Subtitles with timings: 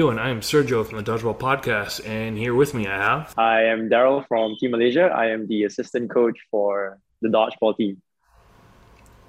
[0.00, 0.18] doing?
[0.18, 3.34] I am Sergio from the Dodgeball Podcast, and here with me I have.
[3.36, 5.12] I am Daryl from Team Malaysia.
[5.14, 8.00] I am the assistant coach for the dodgeball team.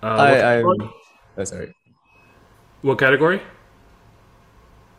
[0.02, 0.66] Uh, Hi, I'm.
[1.38, 1.76] Oh, sorry.
[2.84, 3.42] What category?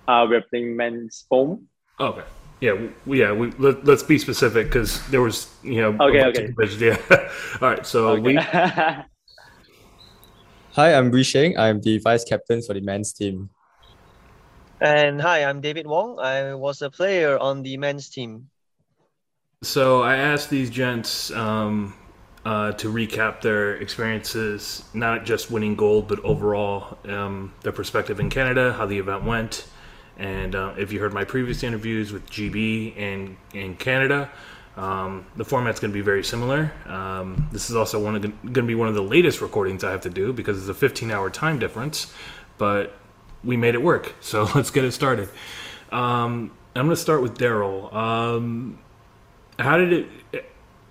[0.06, 1.68] Uh, we're playing men's foam.
[1.98, 2.24] Oh, okay.
[2.60, 2.74] Yeah,
[3.06, 3.32] we, yeah.
[3.32, 5.96] We let, us be specific because there was, you know.
[6.06, 6.24] Okay.
[6.24, 6.52] Okay.
[6.86, 6.98] Yeah.
[7.62, 7.86] All right.
[7.86, 8.20] So okay.
[8.20, 8.34] we.
[10.76, 11.56] Hi, I'm Wee Sheng.
[11.56, 13.48] I'm the vice captain for the men's team.
[14.82, 16.18] And hi, I'm David Hwong.
[16.18, 18.50] I was a player on the men's team.
[19.62, 21.94] So I asked these gents um,
[22.44, 28.28] uh, to recap their experiences, not just winning gold, but overall um, their perspective in
[28.28, 29.68] Canada, how the event went.
[30.18, 34.32] And uh, if you heard my previous interviews with GB and in Canada,
[34.76, 36.72] um, the format's going to be very similar.
[36.86, 38.20] Um, this is also going
[38.52, 41.12] to be one of the latest recordings I have to do because it's a 15
[41.12, 42.12] hour time difference.
[42.58, 42.96] But
[43.44, 44.14] we made it work.
[44.20, 45.28] So let's get it started.
[45.90, 47.92] Um, I'm going to start with Daryl.
[47.92, 48.78] Um,
[49.58, 50.08] how did it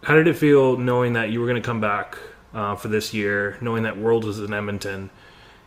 [0.03, 2.17] how did it feel knowing that you were going to come back
[2.53, 5.09] uh, for this year, knowing that World was in Edmonton,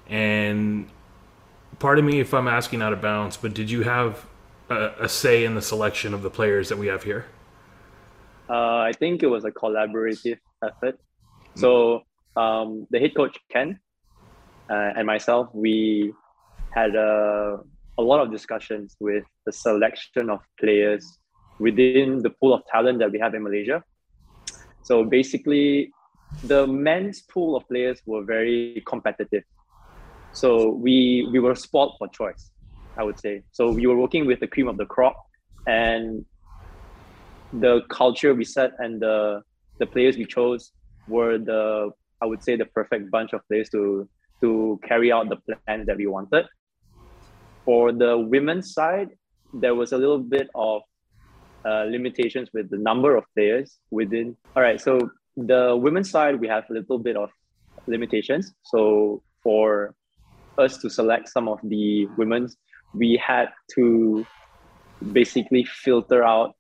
[0.09, 0.89] and
[1.79, 4.27] part of me if I'm asking out of bounds, but did you have
[4.71, 7.27] a, a say in the selection of the players that we have here?
[8.49, 10.99] Uh, I think it was a collaborative effort.
[11.55, 12.03] So
[12.37, 13.79] um, the head coach Ken
[14.69, 16.13] uh, and myself, we
[16.75, 17.59] had a,
[17.99, 21.19] a lot of discussions with the selection of players
[21.59, 23.83] within the pool of talent that we have in Malaysia.
[24.83, 25.93] So basically,
[26.43, 29.45] the men's pool of players were very competitive.
[30.33, 32.51] So we we were spoiled for choice,
[32.99, 33.43] I would say.
[33.53, 35.17] So we were working with the cream of the crop,
[35.67, 36.25] and
[37.53, 39.43] the culture we set and the
[39.79, 40.73] the players we chose
[41.09, 41.91] were the
[42.21, 44.09] I would say the perfect bunch of players to
[44.43, 46.47] to carry out the plans that we wanted.
[47.65, 49.11] For the women's side,
[49.53, 50.83] there was a little bit of
[51.65, 54.37] uh, limitations with the number of players within.
[54.55, 57.31] All right, so the women's side, we have a little bit of
[57.87, 58.53] limitations.
[58.65, 59.95] So for
[60.59, 62.57] us to select some of the women's,
[62.93, 64.27] we had to
[65.13, 66.55] basically filter out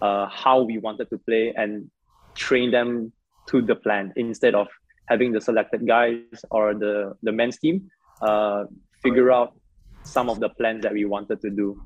[0.00, 1.90] uh, how we wanted to play and
[2.34, 3.12] train them
[3.48, 4.68] to the plan instead of
[5.08, 7.90] having the selected guys or the the men's team
[8.22, 8.64] uh,
[9.02, 9.59] figure out
[10.04, 11.80] some of the plans that we wanted to do.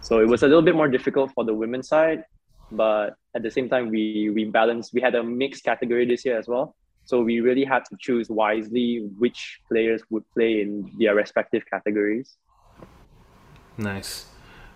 [0.00, 2.24] So it was a little bit more difficult for the women's side,
[2.70, 4.92] but at the same time, we we balanced.
[4.94, 8.28] We had a mixed category this year as well, so we really had to choose
[8.28, 12.36] wisely which players would play in their respective categories.
[13.78, 14.26] Nice.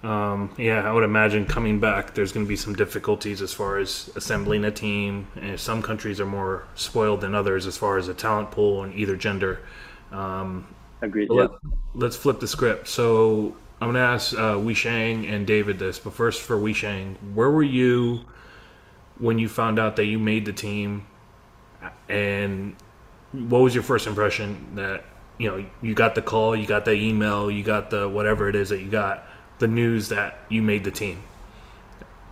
[0.03, 3.79] Um, yeah, I would imagine coming back, there's going to be some difficulties as far
[3.79, 5.27] as assembling a team.
[5.37, 8.93] And some countries are more spoiled than others as far as a talent pool in
[8.95, 9.61] either gender.
[10.11, 10.67] Um,
[11.03, 11.29] Agreed.
[11.31, 11.49] Yeah.
[11.95, 12.89] Let, us flip the script.
[12.89, 16.75] So I'm going to ask uh, Wee Sheng and David this, but first for Wee
[16.75, 18.21] Sheng, where were you
[19.19, 21.07] when you found out that you made the team,
[22.09, 22.75] and
[23.33, 25.05] what was your first impression that
[25.39, 28.57] you know you got the call, you got the email, you got the whatever it
[28.57, 29.25] is that you got,
[29.59, 31.23] the news that you made the team?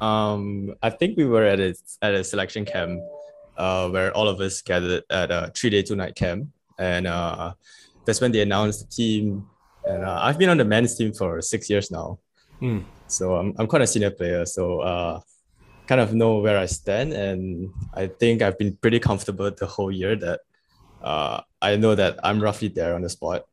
[0.00, 3.00] Um, I think we were at a at a selection camp,
[3.56, 7.54] uh, where all of us gathered at a three day two night camp, and uh
[8.08, 9.46] that's when they announced the team.
[9.84, 12.18] And uh, I've been on the men's team for six years now.
[12.62, 12.84] Mm.
[13.06, 14.46] So I'm, I'm quite a senior player.
[14.46, 15.20] So uh,
[15.86, 17.12] kind of know where I stand.
[17.12, 20.40] And I think I've been pretty comfortable the whole year that
[21.02, 23.44] uh, I know that I'm roughly there on the spot.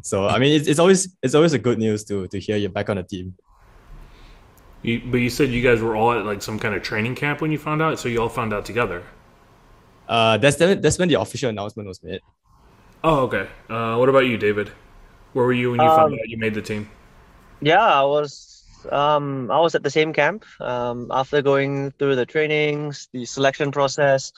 [0.00, 2.70] So I mean, it's, it's always it's always a good news to to hear you're
[2.70, 3.34] back on the team.
[4.80, 7.42] You, but you said you guys were all at like some kind of training camp
[7.42, 9.02] when you found out, so you all found out together.
[10.08, 12.22] Uh, that's that's when the official announcement was made.
[13.04, 13.48] Oh, okay.
[13.68, 14.70] Uh, what about you, David?
[15.32, 16.88] Where were you when you um, found out you made the team?
[17.60, 18.64] Yeah, I was.
[18.90, 20.44] Um, I was at the same camp.
[20.60, 24.32] Um, after going through the trainings, the selection process.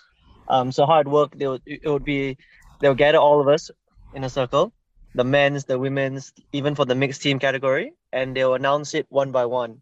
[0.49, 2.37] Um, so it worked, they would, it would be
[2.81, 3.71] they'll gather all of us
[4.15, 4.73] in a circle,
[5.15, 9.31] the men's, the women's, even for the mixed team category, and they'll announce it one
[9.31, 9.81] by one.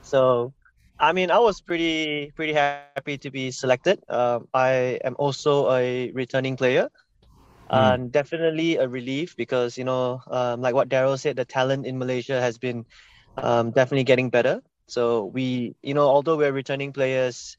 [0.00, 0.54] So,
[0.98, 4.00] I mean, I was pretty pretty happy to be selected.
[4.08, 6.88] Um, I am also a returning player,
[7.72, 7.94] mm.
[7.94, 11.98] and definitely a relief because you know um, like what daryl said the talent in
[11.98, 12.84] malaysia has been
[13.36, 14.62] um, definitely getting better.
[14.86, 17.56] So we you know although we're returning players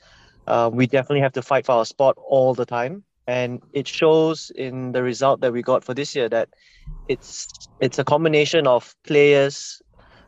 [0.48, 3.04] uh, we definitely have to fight for our spot all the time.
[3.26, 6.50] And it shows in the result that we got for this year that
[7.08, 7.48] it's
[7.80, 9.82] it's a combination of players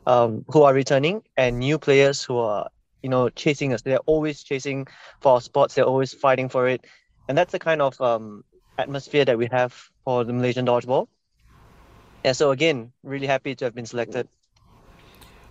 [0.07, 2.69] um, who are returning and new players who are
[3.03, 3.81] you know chasing us.
[3.81, 4.87] They're always chasing
[5.21, 5.75] for our spots.
[5.75, 6.85] They're always fighting for it.
[7.27, 8.43] And that's the kind of um,
[8.77, 9.73] atmosphere that we have
[10.03, 11.07] for the Malaysian dodgeball.
[12.23, 14.27] yeah, so again, really happy to have been selected.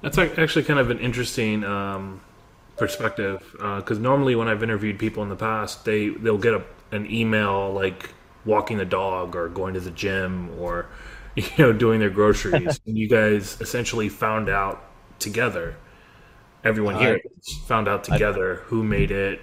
[0.02, 2.20] That's actually kind of an interesting um,
[2.76, 6.62] perspective because uh, normally when I've interviewed people in the past, they they'll get a,
[6.92, 8.10] an email like
[8.44, 10.86] walking the dog or going to the gym or
[11.36, 14.84] you know doing their groceries, and you guys essentially found out
[15.18, 15.76] together.
[16.64, 17.20] Everyone here
[17.66, 19.40] found out together I, who made it,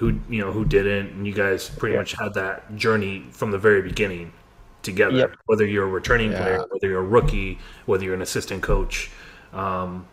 [0.00, 2.00] who you know who didn't, and you guys pretty yeah.
[2.00, 4.32] much had that journey from the very beginning
[4.80, 5.16] together.
[5.16, 5.36] Yep.
[5.44, 6.40] Whether you're a returning yeah.
[6.40, 9.10] player, whether you're a rookie, whether you're an assistant coach,
[9.52, 10.08] um,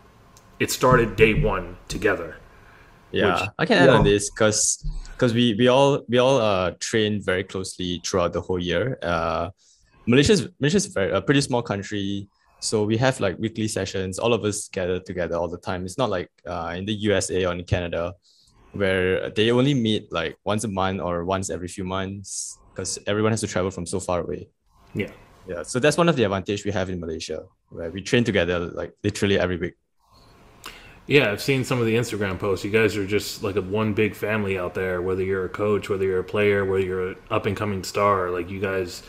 [0.60, 2.36] it started day one together.
[3.12, 6.72] Yeah, which, I can add on this because because we we all we all uh
[6.80, 8.98] trained very closely throughout the whole year.
[9.02, 9.48] Uh,
[10.06, 12.28] Malaysia's Malaysia's very a pretty small country.
[12.60, 14.18] So we have like weekly sessions.
[14.18, 15.86] All of us gather together all the time.
[15.86, 18.14] It's not like uh, in the USA or in Canada,
[18.72, 23.32] where they only meet like once a month or once every few months because everyone
[23.32, 24.48] has to travel from so far away.
[24.94, 25.10] Yeah.
[25.48, 25.62] Yeah.
[25.62, 28.92] So that's one of the advantage we have in Malaysia, where we train together like
[29.02, 29.74] literally every week.
[31.06, 32.66] Yeah, I've seen some of the Instagram posts.
[32.66, 35.00] You guys are just like a one big family out there.
[35.00, 38.30] Whether you're a coach, whether you're a player, whether you're an up and coming star,
[38.30, 39.02] like you guys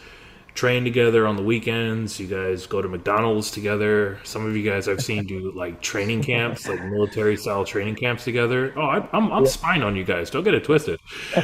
[0.59, 2.19] train together on the weekends.
[2.19, 4.19] You guys go to McDonald's together.
[4.25, 8.25] Some of you guys I've seen do like training camps, like military style training camps
[8.25, 8.73] together.
[8.75, 9.49] Oh, I, am I'm, I'm yeah.
[9.49, 10.29] spying on you guys.
[10.29, 10.99] Don't get it twisted.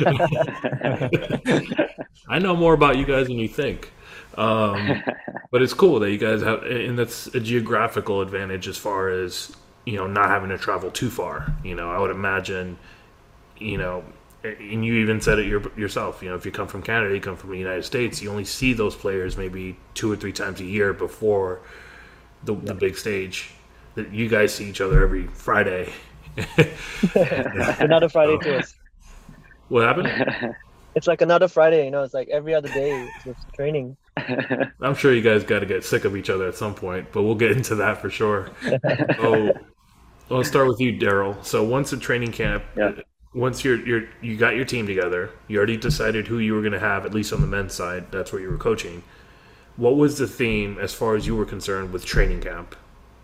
[2.27, 3.93] I know more about you guys than you think.
[4.37, 5.01] Um,
[5.49, 9.55] but it's cool that you guys have, and that's a geographical advantage as far as
[9.85, 11.55] you know not having to travel too far.
[11.63, 12.77] You know, I would imagine,
[13.59, 14.03] you know,
[14.45, 16.21] and you even said it your, yourself.
[16.21, 18.45] You know, if you come from Canada, you come from the United States, you only
[18.45, 21.61] see those players maybe two or three times a year before
[22.43, 23.51] the, the big stage.
[23.95, 25.93] That you guys see each other every Friday.
[27.79, 28.75] Another Friday to us.
[29.67, 30.55] What happened?
[30.95, 32.03] It's like another Friday, you know.
[32.03, 33.97] It's like every other day with training.
[34.79, 37.23] I'm sure you guys got to get sick of each other at some point, but
[37.23, 38.49] we'll get into that for sure.
[39.19, 39.51] oh,
[40.29, 41.43] let's start with you, Daryl.
[41.43, 42.93] So once the training camp, yeah.
[43.35, 46.73] Once you're you're you got your team together, you already decided who you were going
[46.73, 48.11] to have, at least on the men's side.
[48.11, 49.03] That's where you were coaching.
[49.75, 52.75] What was the theme as far as you were concerned with training camp?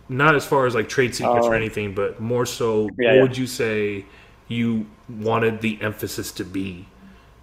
[0.09, 3.15] Not as far as like trade secrets or um, anything, but more so, yeah, what
[3.15, 3.21] yeah.
[3.21, 4.05] would you say
[4.49, 6.85] you wanted the emphasis to be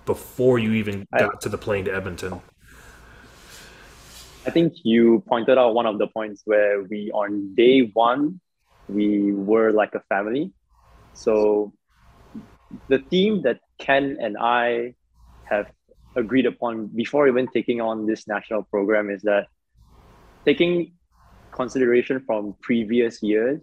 [0.05, 2.43] before you even got I, to the plane to Edmonton?
[4.47, 8.41] I think you pointed out one of the points where we on day one
[8.89, 10.51] we were like a family.
[11.15, 11.73] So
[12.89, 14.95] the theme that Ken and I
[15.45, 15.71] have
[16.17, 19.47] agreed upon before even taking on this national program is that
[20.45, 20.93] taking
[21.53, 23.61] consideration from previous years,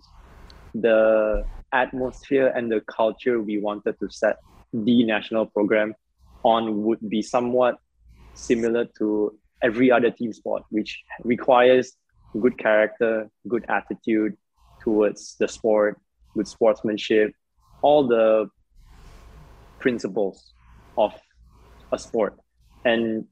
[0.73, 4.37] the atmosphere and the culture we wanted to set
[4.73, 5.93] the national program
[6.43, 7.77] on would be somewhat
[8.33, 11.93] similar to every other team sport, which requires
[12.39, 14.37] good character, good attitude
[14.81, 15.99] towards the sport,
[16.35, 17.33] good sportsmanship,
[17.81, 18.49] all the
[19.85, 20.37] principles
[20.97, 21.13] of
[21.91, 22.33] a sport.
[22.85, 23.25] And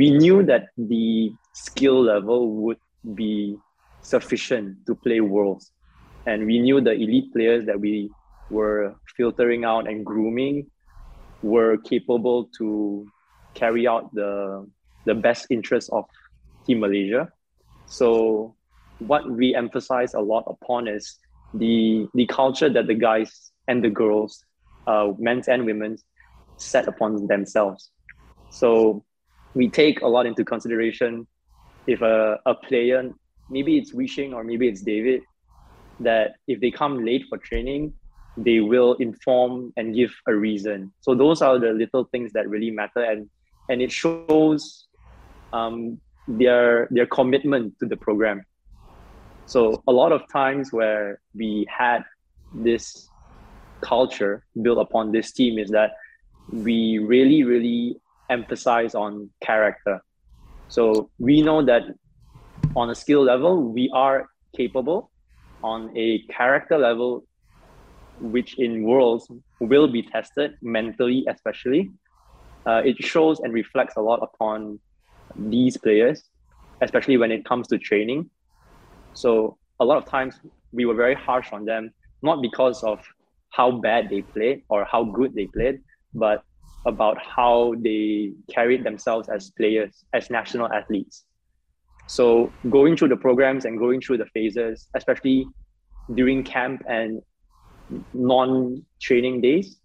[0.00, 2.80] we knew that the skill level would
[3.14, 3.56] be
[4.00, 5.70] sufficient to play worlds.
[6.24, 8.08] And we knew the elite players that we
[8.48, 10.66] were filtering out and grooming
[11.42, 13.06] were capable to
[13.52, 14.64] carry out the
[15.04, 16.04] the best interest of
[16.64, 17.28] Team Malaysia.
[17.86, 18.56] So
[19.10, 21.04] what we emphasize a lot upon is
[21.52, 24.44] the the culture that the guys and the girls,
[24.88, 26.04] uh, men's and women's,
[26.56, 27.90] set upon themselves.
[28.50, 29.04] So
[29.54, 31.26] we take a lot into consideration
[31.86, 33.10] if a, a player,
[33.48, 35.22] maybe it's Wee Sheng or maybe it's David,
[36.00, 37.92] that if they come late for training,
[38.36, 40.92] they will inform and give a reason.
[41.00, 43.28] So those are the little things that really matter and
[43.70, 44.86] and it shows
[45.52, 48.44] um, their their commitment to the program.
[49.46, 52.04] So a lot of times where we had
[52.54, 53.08] this
[53.82, 55.92] culture built upon this team is that
[56.50, 57.96] we really really
[58.30, 60.00] emphasize on character.
[60.68, 61.82] So we know that
[62.76, 65.10] on a skill level we are capable.
[65.62, 67.24] On a character level,
[68.20, 69.28] which in worlds
[69.60, 71.90] will be tested mentally, especially,
[72.64, 74.78] uh, it shows and reflects a lot upon
[75.34, 76.22] these players,
[76.80, 78.30] especially when it comes to training.
[79.14, 80.38] So a lot of times
[80.72, 81.90] we were very harsh on them,
[82.22, 83.00] not because of
[83.50, 85.80] how bad they played or how good they played,
[86.14, 86.42] but
[86.86, 91.24] about how they carried themselves as players, as national athletes.
[92.06, 95.48] So going through the programs and going through the phases, especially
[96.14, 97.20] during camp and
[98.14, 99.78] non-training days,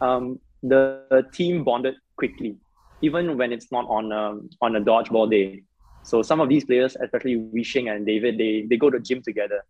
[0.00, 2.56] um, the, the team bonded quickly
[3.00, 5.62] even when it's not on a, on a dodgeball day.
[6.02, 9.22] So some of these players, especially Wee Sheng and David, they they go to gym
[9.22, 9.62] together,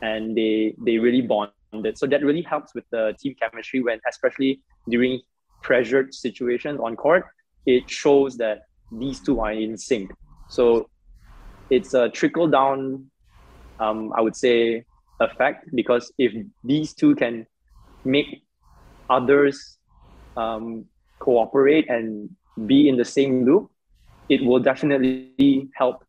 [0.00, 1.20] and they they really
[1.94, 5.20] So that really helps with the team chemistry when, especially during
[5.62, 7.24] pressured situations on court,
[7.66, 8.62] it shows that
[8.92, 10.10] these two are in sync.
[10.50, 10.88] So
[11.70, 13.10] it's a trickle down,
[13.80, 14.84] um, I would say,
[15.20, 17.46] effect because if these two can
[18.04, 18.42] make
[19.08, 19.78] others
[20.36, 20.84] um,
[21.20, 22.30] cooperate and
[22.66, 23.70] be in the same loop,
[24.28, 26.04] it will definitely help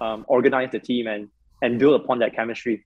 [0.00, 1.28] um, organize the team and
[1.60, 2.84] and build upon that chemistry.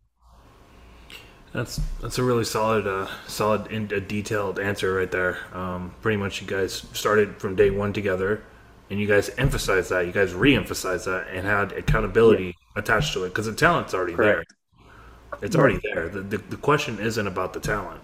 [1.52, 5.38] That's that's a really solid, uh, solid and a detailed answer right there.
[5.52, 8.42] Um, pretty much, you guys started from day one together,
[8.88, 10.06] and you guys emphasized that.
[10.06, 12.80] You guys re-emphasized that and had accountability yeah.
[12.80, 14.50] attached to it because the talent's already Correct.
[14.80, 15.38] there.
[15.42, 16.08] It's already there.
[16.08, 18.00] The, the, the question isn't about the talent;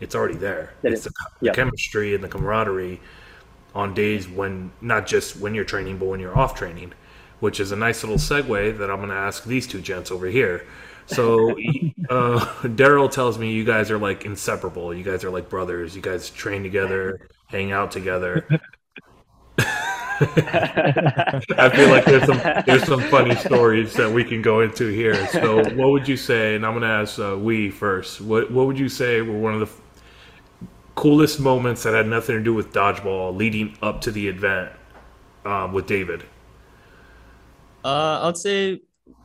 [0.00, 0.72] it's already there.
[0.80, 1.12] That it's the,
[1.42, 3.00] the chemistry and the camaraderie
[3.74, 6.94] on days when not just when you're training, but when you're off training,
[7.40, 10.26] which is a nice little segue that I'm going to ask these two gents over
[10.28, 10.66] here.
[11.06, 11.52] So
[12.10, 14.92] uh, Daryl tells me you guys are like inseparable.
[14.92, 15.94] You guys are like brothers.
[15.94, 18.46] You guys train together, hang out together.
[20.18, 25.26] I feel like there's some there's some funny stories that Wee can go into here.
[25.28, 26.54] So, what would you say?
[26.54, 28.20] And I'm to ask uh, we first.
[28.20, 29.68] What what would you say were one of the
[30.94, 34.72] coolest moments that had nothing to do with dodgeball leading up to the event
[35.44, 36.24] um, with David?
[37.84, 38.80] Uh, I'd say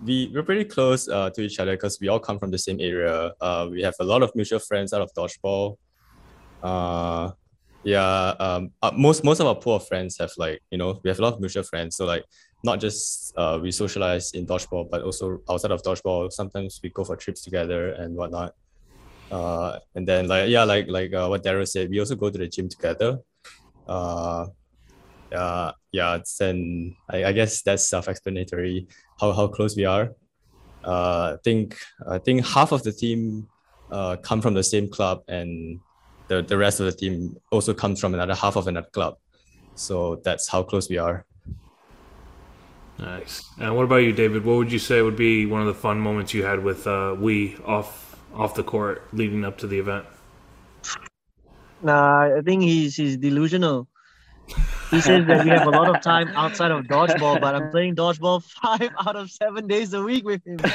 [0.05, 2.79] we we're pretty close uh, to each other because we all come from the same
[2.79, 3.31] area.
[3.39, 5.77] Uh, we have a lot of mutual friends out of dodgeball.
[6.63, 7.31] Uh,
[7.83, 8.33] yeah.
[8.39, 11.19] Um, uh, most most of our pool of friends have like you know we have
[11.19, 11.95] a lot of mutual friends.
[11.95, 12.23] So like
[12.63, 16.31] not just uh, we socialize in dodgeball, but also outside of dodgeball.
[16.31, 18.53] Sometimes we go for trips together and whatnot.
[19.31, 22.37] Uh, and then like yeah, like like uh, what Daryl said, we also go to
[22.37, 23.19] the gym together.
[23.87, 24.47] Uh,
[25.33, 28.87] uh, yeah, it's and I, I guess that's self-explanatory
[29.21, 30.15] how, how close Wee are.
[30.83, 31.77] Uh, I think
[32.09, 33.47] I think half of the team
[33.91, 35.79] uh, come from the same club, and
[36.27, 39.17] the, the rest of the team also comes from another half of another club.
[39.75, 41.25] So that's how close we are.
[42.97, 43.43] Nice.
[43.59, 44.43] And what about you, David?
[44.43, 47.15] What would you say would be one of the fun moments you had with uh,
[47.17, 50.05] we off off the court leading up to the event?
[51.83, 53.87] Nah, I think he's he's delusional.
[54.89, 57.95] He says that we have a lot of time outside of dodgeball, but I'm playing
[57.95, 60.73] dodgeball five out of seven days a week with him.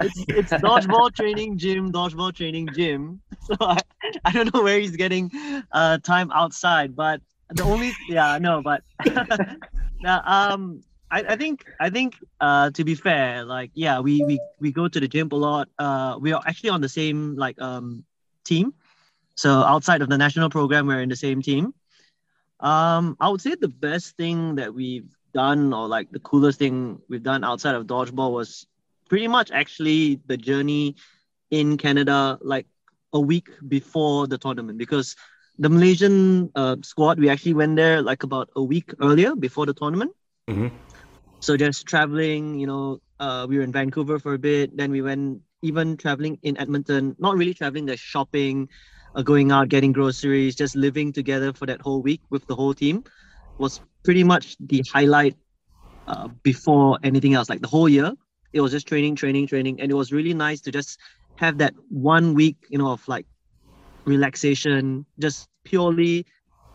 [0.00, 3.20] It's, it's dodgeball training gym, dodgeball training gym.
[3.40, 3.78] So I,
[4.24, 5.30] I don't know where he's getting
[5.72, 8.82] uh, time outside, but the only yeah no, but
[10.00, 14.40] now um I, I think I think uh to be fair, like yeah, we we
[14.60, 15.68] we go to the gym a lot.
[15.78, 18.04] Uh, we are actually on the same like um
[18.44, 18.72] team.
[19.36, 21.74] So outside of the national program, we're in the same team.
[22.64, 26.98] Um, I would say the best thing that we've done, or like the coolest thing
[27.10, 28.66] we've done outside of dodgeball, was
[29.10, 30.96] pretty much actually the journey
[31.50, 32.66] in Canada, like
[33.12, 35.14] a week before the tournament, because
[35.58, 39.74] the Malaysian uh, squad we actually went there like about a week earlier before the
[39.74, 40.12] tournament.
[40.48, 40.74] Mm-hmm.
[41.40, 45.02] So just traveling, you know, uh, we were in Vancouver for a bit, then we
[45.02, 48.68] went even traveling in Edmonton, not really traveling, the shopping,
[49.14, 52.74] uh, going out, getting groceries, just living together for that whole week with the whole
[52.74, 53.04] team
[53.58, 55.36] was pretty much the highlight
[56.08, 57.48] uh, before anything else.
[57.48, 58.12] Like the whole year,
[58.52, 59.80] it was just training, training, training.
[59.80, 60.98] And it was really nice to just
[61.36, 63.26] have that one week, you know, of like
[64.04, 66.26] relaxation, just purely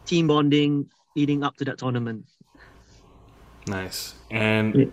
[0.05, 2.25] team bonding leading up to that tournament.
[3.67, 4.15] Nice.
[4.31, 4.85] And yeah.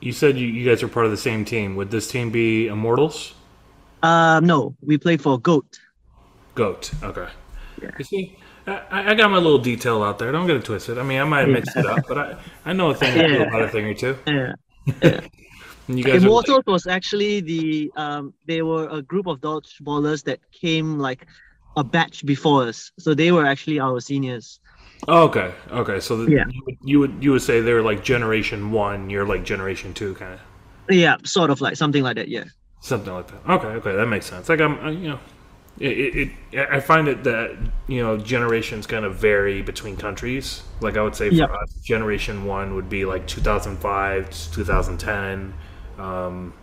[0.00, 1.76] you said you, you guys are part of the same team.
[1.76, 3.34] Would this team be Immortals?
[4.02, 5.78] Uh, no, we play for GOAT.
[6.54, 6.92] Goat.
[7.02, 7.28] Okay.
[7.82, 7.90] Yeah.
[7.98, 10.32] You see, I, I, got my little detail out there.
[10.32, 10.98] Don't get it twisted.
[10.98, 13.28] I mean, I might have mixed it up, but I, I know a thing or
[13.28, 14.16] two about a thing or two.
[14.26, 14.52] Yeah.
[15.02, 15.20] yeah.
[15.88, 16.66] you guys Immortals like...
[16.66, 21.26] was actually the um they were a group of dodgeballers that came like
[21.76, 22.90] a batch before us.
[22.98, 24.60] So they were actually our seniors.
[25.08, 25.52] Oh, okay.
[25.70, 26.00] Okay.
[26.00, 26.44] So the, yeah.
[26.48, 29.10] you, would, you would you would say they're like generation one.
[29.10, 30.40] You're like generation two, kind of.
[30.88, 32.28] Yeah, sort of like something like that.
[32.28, 32.44] Yeah.
[32.80, 33.50] Something like that.
[33.50, 33.66] Okay.
[33.66, 34.48] Okay, that makes sense.
[34.48, 35.18] Like I'm, uh, you know,
[35.80, 37.56] it, it, I find it that
[37.88, 40.62] you know generations kind of vary between countries.
[40.80, 41.50] Like I would say for yep.
[41.50, 45.54] us, generation one would be like 2005 to 2010,
[45.98, 46.54] um,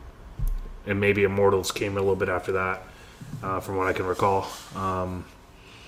[0.86, 2.84] and maybe Immortals came a little bit after that,
[3.44, 4.48] uh, from what I can recall.
[4.76, 5.26] Um,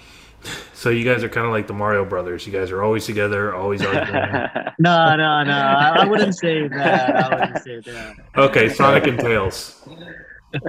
[0.73, 2.45] so you guys are kind of like the Mario Brothers.
[2.45, 4.49] You guys are always together, always arguing.
[4.79, 5.53] no, no, no.
[5.53, 7.15] I wouldn't say that.
[7.15, 8.15] I wouldn't say that.
[8.35, 9.87] Okay, Sonic and Tails.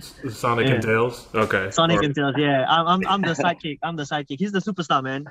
[0.00, 0.74] Sonic yeah.
[0.74, 1.28] and Tails.
[1.34, 1.70] Okay.
[1.70, 2.04] Sonic or...
[2.04, 2.34] and Tails.
[2.38, 3.78] Yeah, I'm, I'm I'm the sidekick.
[3.82, 4.38] I'm the sidekick.
[4.38, 5.26] He's the superstar, man.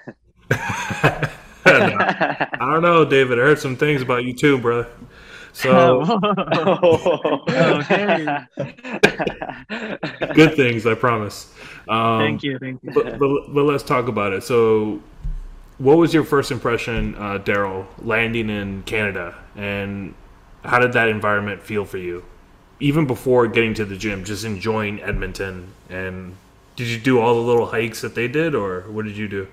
[1.65, 1.97] no.
[1.97, 3.39] I don't don't know, David.
[3.39, 4.87] I heard some things about you too, brother.
[5.53, 6.01] So
[7.49, 8.37] okay.
[10.33, 11.53] good things, I promise.
[11.87, 12.91] Um, thank you, thank you.
[12.93, 14.43] But, but, but let's talk about it.
[14.43, 15.01] So,
[15.77, 20.13] what was your first impression, uh, Daryl, landing in Canada, and
[20.65, 22.25] how did that environment feel for you?
[22.79, 26.35] Even before getting to the gym, just enjoying Edmonton, and
[26.75, 29.47] did you do all the little hikes that they did, or what did you do?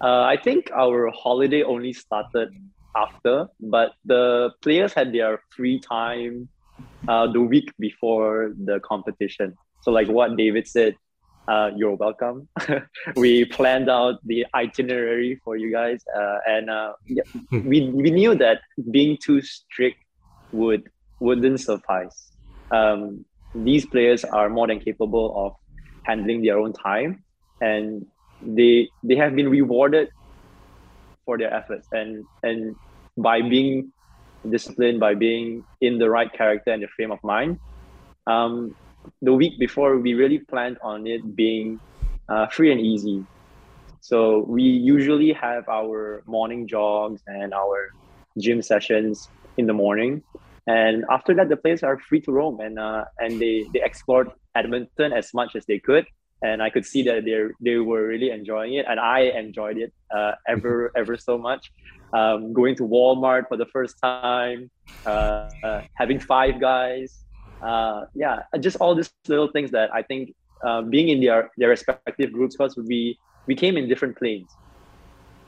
[0.00, 2.50] Uh, I think our holiday only started
[2.96, 6.48] after, but the players had their free time
[7.06, 9.54] uh, the week before the competition.
[9.82, 10.96] So, like what David said,
[11.48, 12.48] uh, you're welcome.
[13.16, 18.34] we planned out the itinerary for you guys, uh, and uh, yeah, we we knew
[18.34, 18.60] that
[18.90, 19.98] being too strict
[20.52, 20.88] would
[21.20, 22.32] wouldn't suffice.
[22.70, 23.24] Um,
[23.54, 25.52] these players are more than capable of
[26.04, 27.24] handling their own time,
[27.60, 28.06] and
[28.40, 30.08] they they have been rewarded
[31.26, 32.76] for their efforts and and
[33.16, 33.92] by being
[34.48, 37.58] disciplined by being in the right character and the frame of mind.
[38.26, 38.74] Um,
[39.20, 41.80] the week before we really planned on it being
[42.28, 43.26] uh, free and easy.
[44.00, 47.88] So we usually have our morning jogs and our
[48.38, 50.22] gym sessions in the morning
[50.70, 54.28] and after that the players are free to roam and uh, and they they explored
[54.60, 56.06] edmonton as much as they could
[56.42, 59.92] and I could see that they they were really enjoying it, and I enjoyed it
[60.14, 61.70] uh, ever ever so much.
[62.12, 64.70] Um, going to Walmart for the first time,
[65.06, 67.20] uh, uh, having Five Guys,
[67.64, 70.34] uh, yeah, just all these little things that I think
[70.66, 74.56] uh, being in their their respective groups because we we came in different planes,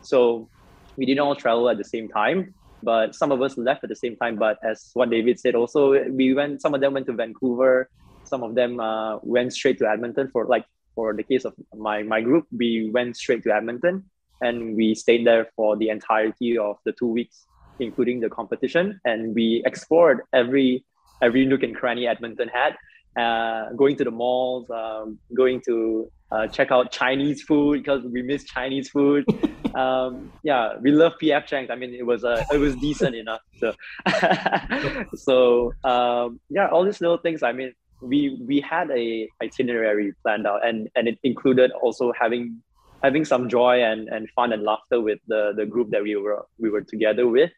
[0.02, 0.48] so
[0.96, 2.54] we didn't all travel at the same time.
[2.82, 4.36] But some of us left at the same time.
[4.36, 6.60] But as what David said, also we went.
[6.60, 7.88] Some of them went to Vancouver.
[8.24, 10.64] Some of them uh, went straight to Edmonton for like
[10.94, 14.04] for the case of my my group, we went straight to Edmonton
[14.40, 17.46] and we stayed there for the entirety of the two weeks,
[17.78, 20.84] including the competition, and we explored every
[21.22, 22.76] every nook and cranny Edmonton had.
[23.16, 28.22] Uh, going to the malls, um, going to uh, check out Chinese food because we
[28.22, 29.26] miss Chinese food.
[29.74, 31.70] um, yeah, we love PF Chang's.
[31.70, 33.40] I mean, it was uh, it was decent enough.
[33.58, 33.74] So,
[35.14, 37.42] so um, yeah, all these little things.
[37.42, 42.60] I mean, we we had a itinerary planned out and and it included also having
[43.02, 46.44] having some joy and and fun and laughter with the the group that we were
[46.58, 47.50] we were together with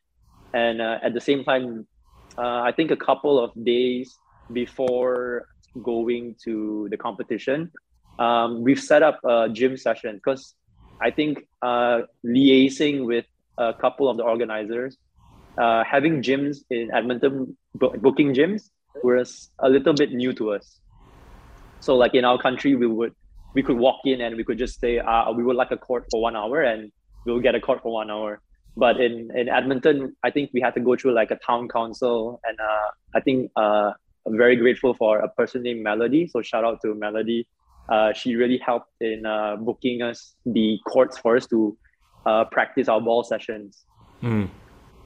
[0.52, 1.86] and uh, at the same time
[2.38, 4.18] uh, i think a couple of days
[4.52, 5.46] before
[5.82, 7.70] going to the competition
[8.18, 10.54] um, we've set up a gym session because
[11.00, 13.26] i think uh, liaising with
[13.58, 14.96] a couple of the organizers
[15.58, 18.70] uh, having gyms in edmonton booking gyms
[19.02, 20.80] was a little bit new to us.
[21.80, 23.14] So like in our country, we would
[23.54, 26.06] we could walk in and we could just say, uh, we would like a court
[26.10, 26.90] for one hour and
[27.24, 28.40] we'll get a court for one hour.
[28.76, 32.40] But in, in Edmonton, I think we had to go through like a town council
[32.42, 33.92] and uh, I think uh,
[34.26, 36.26] I'm very grateful for a person named Melody.
[36.26, 37.46] So shout out to Melody.
[37.88, 41.76] Uh, she really helped in uh, booking us the courts for us to
[42.24, 43.84] uh, practice our ball sessions.
[44.22, 44.48] Mm.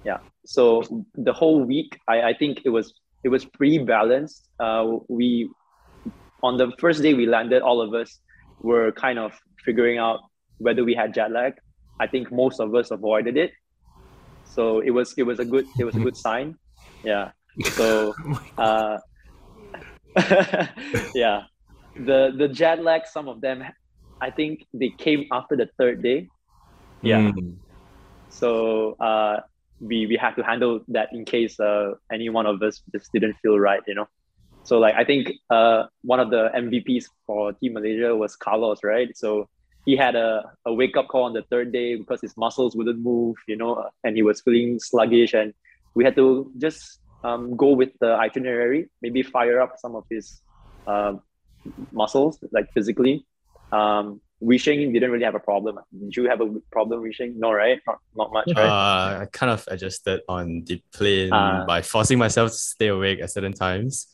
[0.04, 0.18] Yeah.
[0.46, 4.48] So the whole week, I, I think it was it was pretty balanced.
[4.60, 5.50] Uh, we
[6.42, 8.20] on the first day we landed, all of us
[8.60, 9.32] were kind of
[9.64, 10.20] figuring out
[10.58, 11.54] whether we had jet lag.
[12.00, 13.50] I think most of us avoided it,
[14.44, 16.56] so it was it was a good it was a good sign.
[17.02, 17.32] Yeah.
[17.64, 18.14] So,
[18.58, 18.98] uh,
[21.14, 21.42] yeah,
[21.94, 23.06] the the jet lag.
[23.06, 23.64] Some of them,
[24.20, 26.28] I think they came after the third day.
[27.02, 27.32] Yeah.
[27.32, 27.56] Mm.
[28.30, 29.40] So uh,
[29.80, 33.34] we we have to handle that in case uh, any one of us just didn't
[33.42, 34.08] feel right, you know.
[34.64, 39.16] So like I think uh, one of the MVPs for Team Malaysia was Carlos, right?
[39.16, 39.48] So
[39.86, 43.00] he had a, a wake up call on the third day because his muscles wouldn't
[43.00, 45.54] move, you know, and he was feeling sluggish, and
[45.94, 50.40] we had to just um, go with the itinerary, maybe fire up some of his
[50.86, 51.14] uh,
[51.92, 53.26] muscles, like physically.
[53.72, 55.80] Um, Wee Sheng didn't really have a problem.
[55.98, 57.40] Did you have a problem reaching?
[57.40, 57.80] No, right?
[57.86, 58.66] Not, not much, right?
[58.66, 63.20] Uh, I kind of adjusted on the plane uh, by forcing myself to stay awake
[63.20, 64.06] at certain times.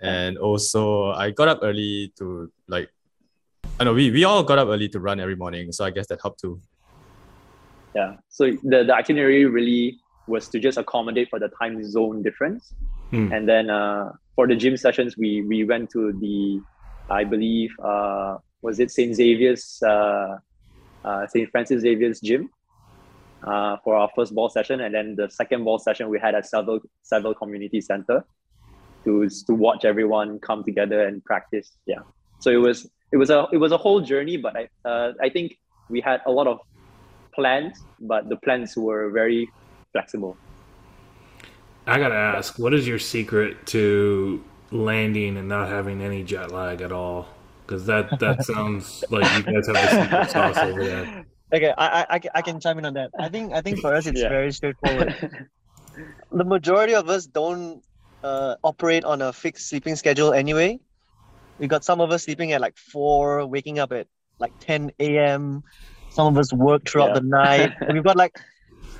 [0.00, 2.88] And also, I got up early to like,
[3.80, 5.72] I know we, we all got up early to run every morning.
[5.72, 6.60] So I guess that helped too.
[7.96, 8.16] Yeah.
[8.28, 9.98] So the, the itinerary really
[10.28, 12.74] was to just accommodate for the time zone difference.
[13.10, 13.32] Hmm.
[13.32, 16.60] And then uh, for the gym sessions, we, we went to the,
[17.10, 19.14] I believe, uh, was it St.
[19.14, 20.36] Xavier's, uh,
[21.04, 21.50] uh, St.
[21.50, 22.50] Francis Xavier's gym
[23.44, 24.80] uh, for our first ball session.
[24.80, 28.24] And then the second ball session we had at Saville, Saville Community Center
[29.04, 31.72] to, to watch everyone come together and practice.
[31.86, 32.00] Yeah.
[32.40, 35.30] So it was, it was a, it was a whole journey, but I, uh, I
[35.30, 36.60] think we had a lot of
[37.34, 39.48] plans, but the plans were very
[39.92, 40.36] flexible.
[41.86, 46.82] I gotta ask, what is your secret to landing and not having any jet lag
[46.82, 47.28] at all?
[47.66, 51.24] Because that that sounds like you guys have the secret sauce over there.
[51.54, 53.10] Okay, I, I, I can chime in on that.
[53.18, 54.28] I think I think for us it's Yeah.
[54.28, 55.14] very straightforward.
[56.32, 57.82] the majority of us don't
[58.22, 60.78] uh, operate on a fixed sleeping schedule anyway.
[61.58, 64.06] We got some of us sleeping at like four, waking up at
[64.38, 65.62] like 10 a.m.
[66.10, 67.14] Some of us work throughout Yeah.
[67.14, 67.72] the night.
[67.80, 68.38] And we've got like,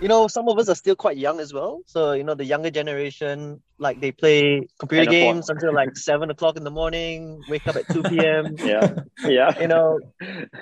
[0.01, 1.81] you know, some of us are still quite young as well.
[1.87, 5.35] So, you know, the younger generation, like they play computer 10 o'clock.
[5.35, 8.57] games until like seven o'clock in the morning, wake up at 2 p.m.
[8.65, 9.61] yeah, yeah.
[9.61, 9.99] You know,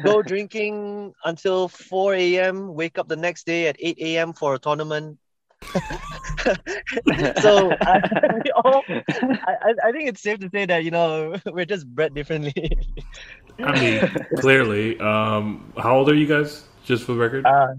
[0.02, 4.32] go drinking until 4 a.m., wake up the next day at 8 a.m.
[4.32, 5.18] for a tournament.
[7.40, 8.00] so I,
[8.44, 11.86] we all, I, I- I think it's safe to say that, you know, we're just
[11.86, 12.54] bred differently.
[13.58, 14.98] I mean, clearly.
[15.00, 16.64] Um, how old are you guys?
[16.84, 17.46] Just for the record.
[17.46, 17.74] Uh,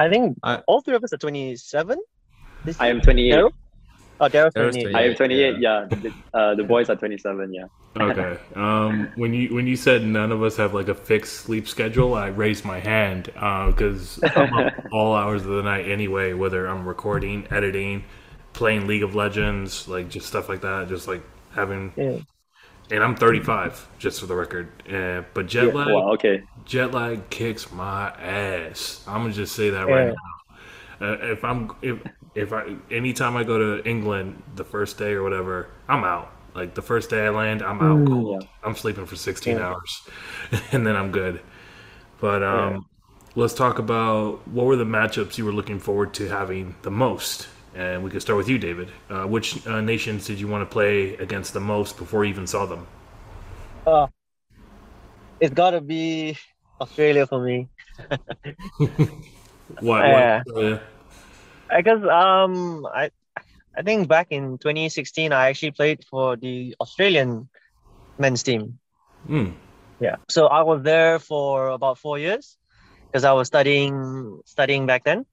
[0.00, 1.98] I think I- all three of us are 27.
[2.64, 3.32] This I am 28.
[3.32, 3.52] Daryl?
[4.22, 4.94] Oh, Daryl's Daryl's 28.
[4.94, 5.58] I am 28.
[5.58, 5.86] Yeah.
[5.90, 7.52] Yeah, the, uh, the boys are 27.
[7.54, 7.64] Yeah.
[7.98, 8.38] Okay.
[8.54, 12.14] Um, when you when you said none of us have like a fixed sleep schedule,
[12.14, 16.32] I raised my hand because I'm up all hours of the night anyway.
[16.32, 18.04] Whether I'm recording, editing,
[18.52, 21.92] playing League of Legends, like just stuff like that, just like having.
[21.96, 22.18] Yeah.
[22.90, 24.68] And I'm 35, just for the record.
[24.92, 26.12] Uh, but jet Yeah, lag, Wow.
[26.14, 26.42] Okay.
[26.64, 29.04] jet lag kicks my ass.
[29.06, 31.08] I'm gonna just say that right now.
[31.08, 31.98] Uh, if I'm if
[32.34, 36.32] if I anytime I go to England the first day or whatever, I'm out.
[36.54, 38.48] Like the first day I land, I'm out cold.
[38.64, 39.60] I'm sleeping for 16 Yeah.
[39.60, 40.02] hours,
[40.72, 41.40] and then I'm good.
[42.20, 42.86] But um,
[43.36, 47.48] let's talk about what were the matchups you were looking forward to having the most.
[47.74, 48.90] And we could start with you, David.
[49.08, 52.46] Uh, which uh, nations did you want to play against the most before you even
[52.46, 52.86] saw them?
[53.86, 54.08] Uh,
[55.40, 56.36] it's got to be
[56.80, 57.68] Australia for me.
[59.80, 60.42] What uh,
[61.68, 63.10] Because um, I
[63.76, 67.48] I think back in 2016, I actually played for the Australian
[68.18, 68.78] men's team.
[69.26, 69.50] hmm.
[70.00, 70.16] Yeah.
[70.28, 72.56] So I was there for about four years
[73.06, 75.26] because I was studying studying back then.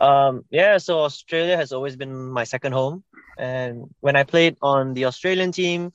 [0.00, 3.04] Um, yeah, so Australia has always been my second home.
[3.38, 5.92] And when I played on the Australian team,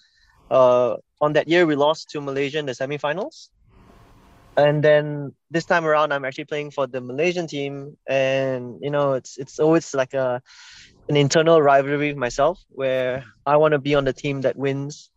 [0.51, 3.49] uh, on that year we lost to Malaysia in the semifinals.
[4.57, 9.13] And then this time around, I'm actually playing for the Malaysian team, and you know,
[9.13, 10.41] it's it's always like a
[11.09, 15.09] an internal rivalry with myself where I want to be on the team that wins.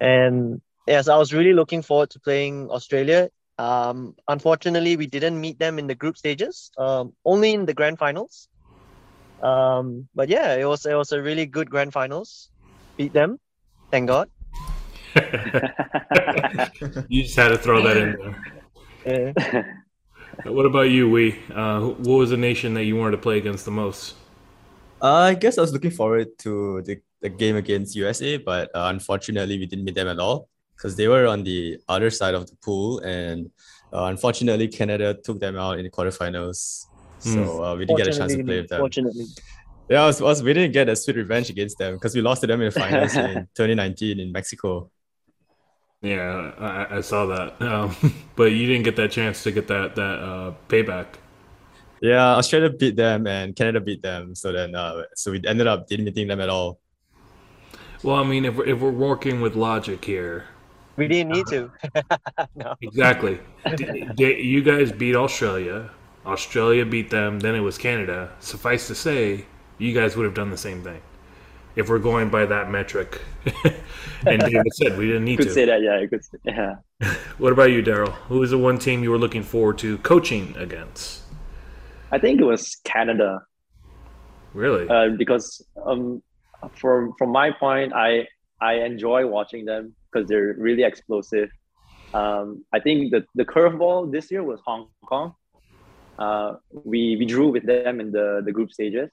[0.00, 3.30] And yes, I was really looking forward to playing Australia.
[3.58, 7.98] Um, unfortunately, we didn't meet them in the group stages, um, only in the grand
[7.98, 8.48] finals.
[9.42, 12.50] Um, but yeah, it was it was a really good grand finals.
[12.96, 13.38] Beat them,
[13.90, 14.28] thank God.
[17.08, 18.36] you just had to throw that in there.
[19.06, 19.62] Yeah.
[20.44, 21.38] What about you, Wee?
[21.52, 24.14] Uh, what was the nation that you wanted to play against the most?
[25.02, 28.86] Uh, I guess I was looking forward to the, the game against USA, but uh,
[28.92, 32.48] unfortunately, we didn't meet them at all because they were on the other side of
[32.48, 33.50] the pool, and
[33.92, 36.86] uh, unfortunately, Canada took them out in the quarterfinals.
[37.18, 38.78] So uh, we didn't get a chance to play with them.
[38.78, 39.26] Fortunately,
[39.88, 42.22] Yeah, I was, I was waiting to get a sweet revenge against them because we
[42.22, 44.88] lost to them in the finals in 2019 in Mexico.
[46.00, 47.96] Yeah, I, I saw that, um,
[48.36, 51.06] but you didn't get that chance to get that that uh, payback.
[52.00, 54.36] Yeah, Australia beat them and Canada beat them.
[54.36, 56.78] So then, uh, so we ended up didn't meeting them at all.
[58.04, 60.44] Well, I mean, if we're, if we're working with logic here,
[60.98, 61.70] we didn't need to.
[62.56, 62.74] no.
[62.82, 63.40] exactly,
[63.76, 65.90] D- d- you guys beat Australia.
[66.26, 67.40] Australia beat them.
[67.40, 68.30] Then it was Canada.
[68.40, 69.46] Suffice to say,
[69.78, 71.00] you guys would have done the same thing
[71.76, 73.20] if we're going by that metric.
[74.26, 75.54] and David said we didn't need could to.
[75.54, 75.80] say that.
[75.80, 76.24] Yeah, could.
[76.24, 76.74] Say, yeah.
[77.38, 78.12] What about you, Daryl?
[78.28, 81.22] Who was the one team you were looking forward to coaching against?
[82.10, 83.42] I think it was Canada.
[84.54, 84.88] Really?
[84.88, 86.20] uh, because um,
[86.74, 88.26] from from my point, I
[88.60, 91.50] I enjoy watching them because they're really explosive.
[92.14, 95.34] Um, I think the the curveball this year was Hong Kong.
[96.18, 99.10] Uh, we we drew with them in the the group stages.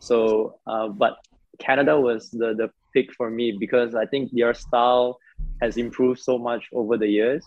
[0.00, 1.16] So, uh, but
[1.58, 5.18] Canada was the the pick for me because I think their style
[5.60, 7.44] has improved so much over the years.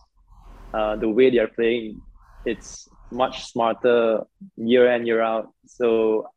[0.73, 2.01] Uh, the way they are playing,
[2.45, 4.23] it's much smarter
[4.57, 5.51] year in year out.
[5.65, 6.27] So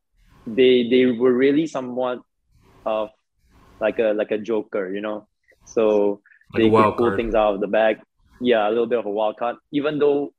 [0.47, 2.21] they they were really somewhat
[2.87, 3.11] of
[3.81, 5.27] like a like a joker, you know.
[5.65, 6.21] So
[6.53, 7.17] Like they could pull card.
[7.17, 7.99] things out of the bag.
[8.41, 9.57] Yeah, a little bit of a wild card.
[9.73, 10.33] Even though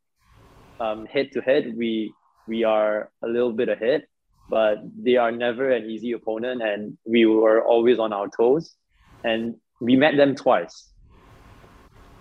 [0.80, 2.14] um, head to head we
[2.48, 4.06] we are a little bit ahead,
[4.50, 8.76] but they are never an easy opponent, and we were always on our toes.
[9.24, 10.90] And we met them twice.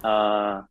[0.05, 0.63] Uh,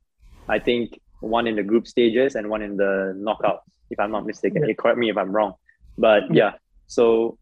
[0.48, 4.26] I think one in the group stages and one in the knockout, if I'm not
[4.26, 4.64] mistaken.
[4.68, 4.74] Yeah.
[4.78, 5.54] Correct me if I'm wrong.
[5.98, 6.54] But yeah,
[6.88, 7.38] so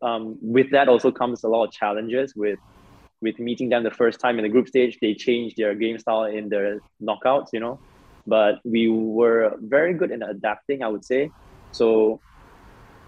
[0.00, 2.58] um, with that also comes a lot of challenges with
[3.22, 4.98] with meeting them the first time in the group stage.
[5.00, 7.78] They changed their game style in their knockouts, you know.
[8.26, 11.30] But we were very good in adapting, I would say.
[11.72, 12.20] So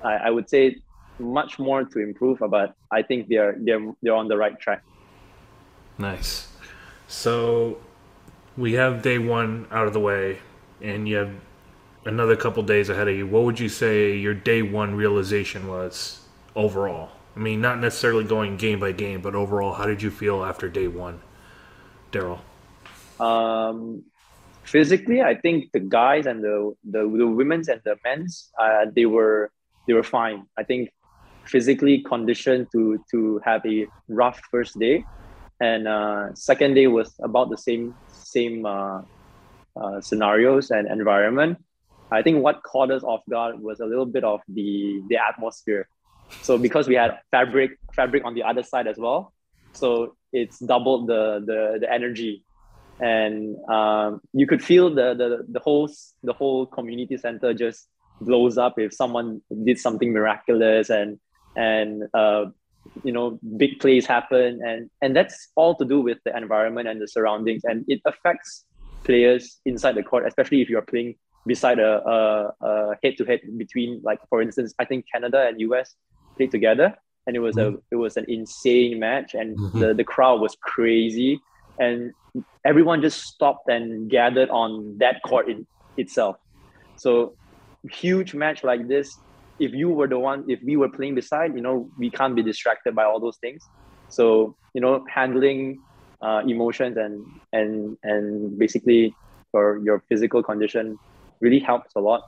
[0.03, 0.77] I, I would say
[1.19, 4.83] much more to improve, but I think they're they're they're on the right track.
[5.99, 6.49] Nice.
[7.07, 7.79] So
[8.57, 10.39] we have day one out of the way,
[10.81, 11.31] and you have
[12.05, 13.27] another couple days ahead of you.
[13.27, 17.11] What would you say your day one realization was overall?
[17.37, 20.69] I mean, not necessarily going game by game, but overall, how did you feel after
[20.69, 21.21] day one,
[22.13, 22.39] Daryl?
[23.19, 24.05] Um,
[24.63, 29.07] physically, I think the guys and the the, the women's and the men's, uh, they
[29.07, 29.51] were
[29.87, 30.47] they were fine.
[30.57, 30.91] I think
[31.45, 35.05] physically conditioned to to have a rough first day,
[35.61, 39.03] and uh, second day was about the same same uh,
[39.77, 41.59] uh, scenarios and environment.
[42.13, 45.89] I think what caught us off guard was a little bit of the the atmosphere.
[46.43, 49.33] So because we had fabric fabric on the other side as well,
[49.73, 52.45] so it's doubled the the, the energy,
[53.01, 55.89] and um, you could feel the, the the whole
[56.23, 57.89] the whole community center just
[58.21, 61.19] blows up if someone did something miraculous and
[61.57, 62.47] and uh,
[63.03, 64.61] you know big plays happen.
[64.65, 67.63] And and that's all to do with the environment and the surroundings.
[67.65, 68.65] And it affects
[69.05, 71.15] players inside the court especially if you're playing
[71.47, 75.95] beside a, a, a head-to-head between like for instance i think canada and us
[76.37, 76.95] played together
[77.27, 77.77] and it was mm-hmm.
[77.77, 79.79] a it was an insane match and mm-hmm.
[79.79, 81.41] the, the crowd was crazy
[81.79, 82.13] and
[82.65, 85.67] everyone just stopped and gathered on that court in
[85.97, 86.37] itself
[86.97, 87.35] so
[87.91, 89.19] huge match like this
[89.59, 92.43] if you were the one if we were playing beside you know we can't be
[92.43, 93.63] distracted by all those things
[94.09, 95.79] so you know handling
[96.23, 99.15] uh, emotions and and and basically
[99.51, 100.99] for your physical condition
[101.41, 102.23] really helps a lot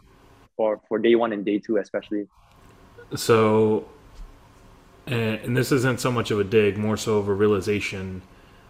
[0.57, 2.27] for for day one and day two especially
[3.15, 3.85] so
[5.07, 8.23] and this isn't so much of a dig more so of a realization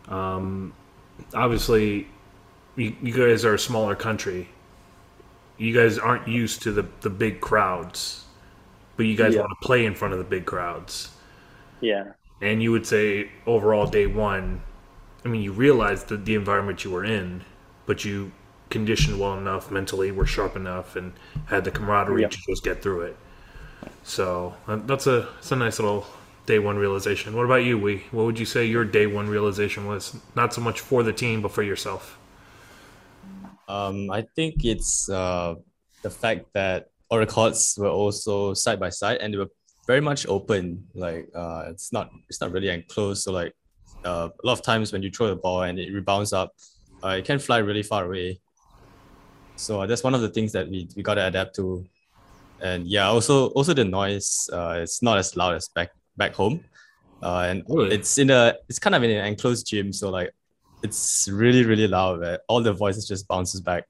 [0.08, 0.72] um,
[1.34, 2.06] obviously
[2.76, 4.48] you, you guys are a smaller country
[5.58, 8.26] you guys aren't used to the the big crowds
[8.96, 9.40] but you guys yeah.
[9.40, 11.10] want to play in front of the big crowds.
[11.80, 12.12] Yeah.
[12.40, 14.62] And you would say overall day one,
[15.24, 17.42] I mean, you realized the, the environment you were in,
[17.84, 18.32] but you
[18.70, 21.12] conditioned well enough mentally, were sharp enough, and
[21.46, 23.16] had the camaraderie to just get through it.
[24.02, 26.06] So that's a it's a nice little
[26.46, 27.36] day one realization.
[27.36, 28.04] What about you, Wee?
[28.10, 30.16] What would you say your day one realization was?
[30.34, 32.18] Not so much for the team, but for yourself.
[33.68, 35.56] Um, I think it's uh,
[36.02, 39.50] the fact that our records were also side by side and they were
[39.86, 40.86] very much open.
[40.94, 43.22] Like uh, it's not it's not really enclosed.
[43.24, 43.52] So like
[44.04, 46.54] uh, a lot of times when you throw the ball and it rebounds up,
[47.02, 48.40] uh, it can fly really far away.
[49.56, 51.84] So uh, that's one of the things that we, we got to adapt to.
[52.60, 54.48] And yeah, also also the noise.
[54.52, 56.64] Uh, it's not as loud as back back home.
[57.22, 57.94] Uh, and really?
[57.94, 60.30] it's in a it's kind of in an enclosed gym, so like
[60.82, 62.20] it's really really loud.
[62.20, 62.38] Right?
[62.48, 63.86] All the voices just bounces back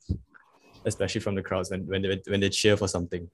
[0.87, 3.29] especially from the crowds when, when they when they cheer for something.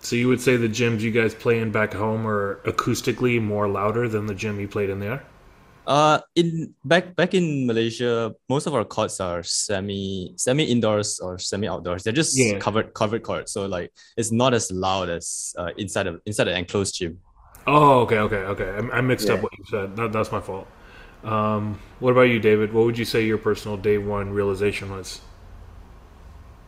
[0.00, 3.68] So you would say the gyms you guys play in back home are acoustically more
[3.68, 5.22] louder than the gym you played in there?
[5.86, 11.38] Uh, in back back in Malaysia, most of our courts are semi semi indoors or
[11.38, 12.02] semi outdoors.
[12.02, 12.58] They're just yeah.
[12.58, 16.56] covered covered courts, so like it's not as loud as uh, inside of inside an
[16.56, 17.20] enclosed gym.
[17.66, 18.70] Oh, okay, okay, okay.
[18.70, 19.34] I, I mixed yeah.
[19.34, 19.96] up what you said.
[19.96, 20.66] That, that's my fault.
[21.24, 22.72] Um, what about you, David?
[22.72, 25.20] What would you say your personal day one realization was?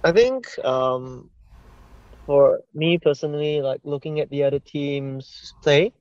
[0.05, 1.31] I think um,
[2.27, 5.93] for me personally, like looking at the other teams play,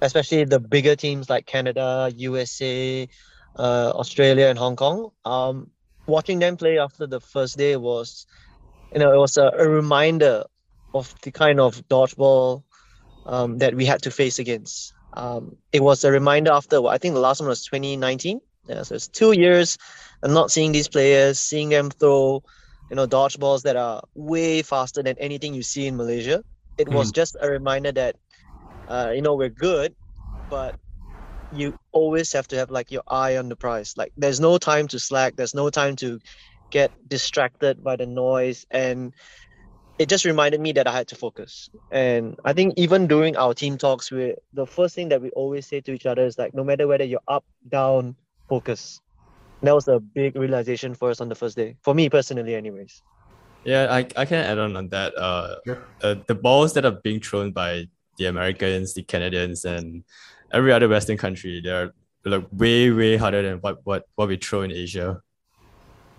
[0.00, 3.08] especially the bigger teams like Canada, USA,
[3.56, 5.70] uh, Australia, and Hong Kong, um,
[6.06, 8.26] watching them play after the first day was,
[8.92, 10.44] you know, it was a, a reminder
[10.94, 12.64] of the kind of dodgeball
[13.26, 14.94] um, that we had to face against.
[15.14, 18.40] Um, it was a reminder after, I think the last one was 2019.
[18.68, 19.76] Yeah, so it's two years
[20.22, 22.42] and not seeing these players, seeing them throw
[22.92, 26.44] you know dodgeballs that are way faster than anything you see in Malaysia.
[26.76, 26.94] It mm.
[26.94, 27.14] was hmm.
[27.14, 28.16] just a reminder that
[28.86, 29.94] uh, you know we're good,
[30.50, 30.76] but
[31.52, 33.94] you always have to have like your eye on the prize.
[33.96, 35.36] Like there's no time to slack.
[35.36, 36.20] There's no time to
[36.70, 39.12] get distracted by the noise and
[39.98, 41.70] it just reminded me that I had to focus.
[41.90, 45.66] And I think even during our team talks, we the first thing that we always
[45.66, 48.16] say to each other is like, no matter whether you're up, down,
[48.48, 49.00] focus.
[49.62, 51.76] That was a big realization for us on the first day.
[51.82, 53.02] For me personally anyways.
[53.64, 55.16] Yeah i, I can add on on that.
[55.16, 55.56] Uh,
[56.02, 57.86] uh, the balls that are being thrown by
[58.18, 60.04] the americans the canadians and
[60.52, 61.92] every other western country they're
[62.24, 65.22] like way way harder than what what what we throw in asia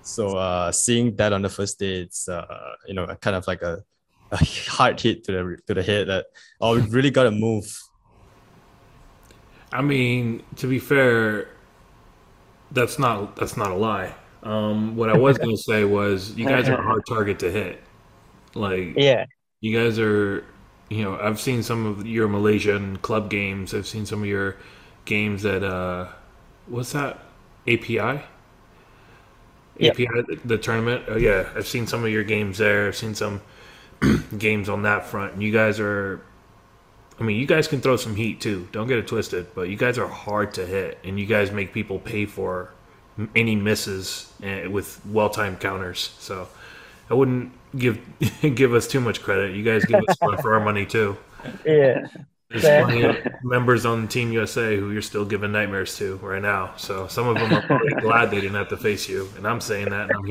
[0.03, 3.61] So uh, seeing that on the first day, it's uh, you know kind of like
[3.61, 3.83] a,
[4.31, 4.37] a
[4.69, 6.27] hard hit to the to the head that
[6.61, 7.65] oh we really got to move.
[9.71, 11.47] I mean, to be fair,
[12.71, 14.15] that's not that's not a lie.
[14.43, 17.51] Um, what I was going to say was you guys are a hard target to
[17.51, 17.81] hit.
[18.55, 19.25] Like Yeah.
[19.61, 20.45] you guys are,
[20.89, 23.73] you know, I've seen some of your Malaysian club games.
[23.73, 24.57] I've seen some of your
[25.05, 26.07] games at uh,
[26.67, 27.19] what's that?
[27.67, 28.23] API.
[29.81, 31.05] API, the, the tournament.
[31.07, 32.88] Oh yeah, I've seen some of your games there.
[32.88, 33.41] I've seen some
[34.38, 35.33] games on that front.
[35.33, 36.21] And you guys are,
[37.19, 38.67] I mean, you guys can throw some heat too.
[38.71, 39.47] Don't get it twisted.
[39.55, 42.71] But you guys are hard to hit, and you guys make people pay for
[43.36, 46.15] any misses uh, with well-timed counters.
[46.19, 46.47] So
[47.09, 47.99] I wouldn't give
[48.41, 49.55] give us too much credit.
[49.55, 51.17] You guys give us one for our money too.
[51.65, 52.07] Yeah.
[52.53, 56.75] There's plenty of members on Team USA who you're still giving nightmares to right now.
[56.77, 59.59] So some of them are probably glad they didn't have to face you, and I'm
[59.59, 60.25] saying that, and I'm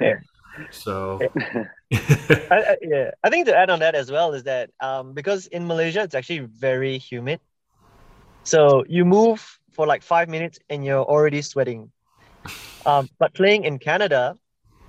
[0.00, 0.24] here.
[0.72, 1.20] So
[1.92, 5.46] I, I, yeah, I think to add on that as well is that um, because
[5.46, 7.38] in Malaysia it's actually very humid,
[8.42, 11.92] so you move for like five minutes and you're already sweating.
[12.86, 14.36] Um, but playing in Canada,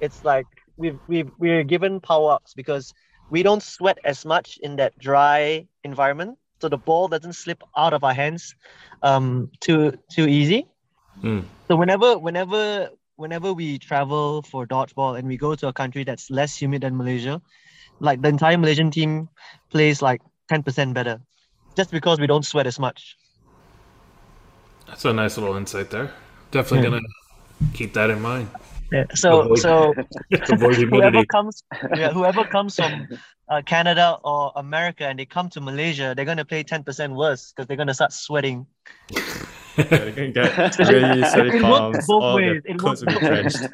[0.01, 0.47] it's like
[0.77, 2.93] we've we've we're given power ups because
[3.29, 7.93] we don't sweat as much in that dry environment, so the ball doesn't slip out
[7.93, 8.55] of our hands
[9.03, 10.67] um, too too easy.
[11.23, 11.43] Mm.
[11.67, 16.29] So whenever whenever whenever we travel for dodgeball and we go to a country that's
[16.29, 17.41] less humid than Malaysia,
[17.99, 19.27] like the entire Malaysian team
[19.69, 21.19] plays like 10% better
[21.75, 23.15] just because we don't sweat as much.
[24.87, 26.11] that's a nice little insight there.
[26.51, 26.99] Definitely Yeah.
[26.99, 28.47] gonna keep that in mind.
[28.91, 29.05] Yeah.
[29.13, 29.93] So Avoid- so
[30.49, 31.63] Avoid whoever comes
[31.95, 33.07] yeah, whoever comes from
[33.49, 37.67] uh, Canada or America and they come to Malaysia, they're gonna play 10% worse because
[37.67, 38.65] they're gonna start sweating.
[39.11, 42.07] Yeah, they can get really sweaty It works palms.
[42.07, 42.61] both All ways.
[42.65, 43.57] It clothes works both drenched.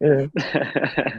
[0.00, 0.26] Yeah.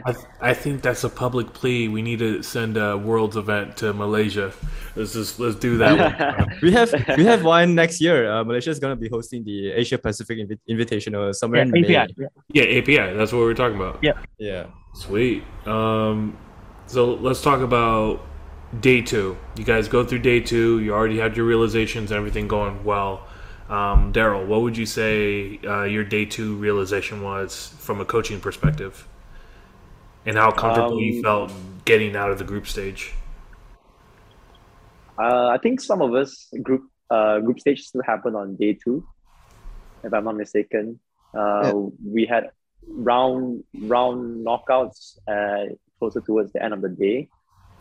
[0.06, 1.88] I, I think that's a public plea.
[1.88, 4.52] We need to send a world's event to Malaysia.
[4.94, 6.48] Let's just let's do that one.
[6.62, 8.30] We have we have one next year.
[8.30, 11.96] Uh, Malaysia is gonna be hosting the Asia Pacific Invi- Invitational somewhere Yeah, in May.
[11.96, 12.14] API.
[12.16, 12.28] Yeah.
[12.54, 13.16] Yeah, API.
[13.18, 13.98] That's what we are talking about.
[14.00, 14.12] Yeah.
[14.38, 14.66] Yeah.
[14.94, 15.42] Sweet.
[15.66, 16.38] Um,
[16.86, 18.20] so let's talk about
[18.80, 19.36] day two.
[19.56, 20.80] You guys go through day two.
[20.80, 23.26] You already had your realizations and everything going well.
[23.68, 28.40] Um, Daryl, what would you say uh, your day two realization was from a coaching
[28.40, 29.08] perspective,
[30.24, 31.52] and how comfortable you Um, felt
[31.84, 33.14] getting out of the group stage?
[35.18, 39.04] Uh, I think some of us group uh, group stage still happened on day two,
[40.04, 41.00] if I'm not mistaken.
[41.36, 41.72] Uh,
[42.04, 42.50] We had
[42.88, 47.28] round round knockouts uh, closer towards the end of the day.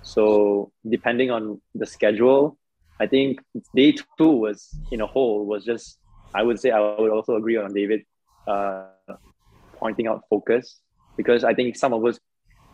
[0.01, 2.57] So depending on the schedule,
[2.99, 3.39] I think
[3.75, 5.99] day two was in a whole was just
[6.33, 8.03] I would say I would also agree on David
[8.47, 8.87] uh,
[9.77, 10.79] pointing out focus
[11.17, 12.19] because I think some of us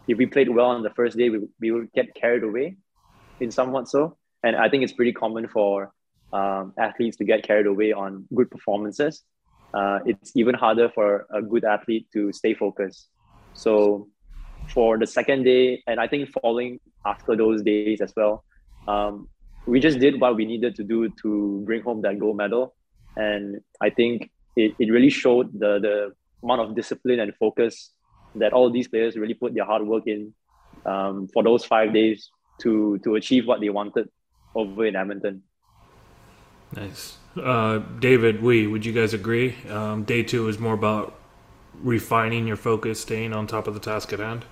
[0.07, 2.77] if we played well on the first day we, we would get carried away
[3.39, 5.91] in somewhat so and I think it's pretty common for
[6.33, 9.23] um, athletes to get carried away on good performances.
[9.73, 13.07] Uh, it's even harder for a good athlete to stay focused.
[13.53, 14.07] So,
[14.73, 18.43] for the second day, and I think following after those days as well,
[18.87, 19.27] um,
[19.65, 22.73] we just did what we needed to do to bring home that gold medal.
[23.15, 27.91] And I think it, it really showed the, the amount of discipline and focus
[28.35, 30.33] that all these players really put their hard work in
[30.85, 32.29] um, for those five days
[32.61, 34.09] to to achieve what they wanted
[34.55, 35.43] over in Edmonton.
[36.73, 37.17] Nice.
[37.35, 39.55] Uh, David, we would you guys agree?
[39.69, 41.15] Um, day two is more about
[41.83, 44.45] refining your focus, staying on top of the task at hand.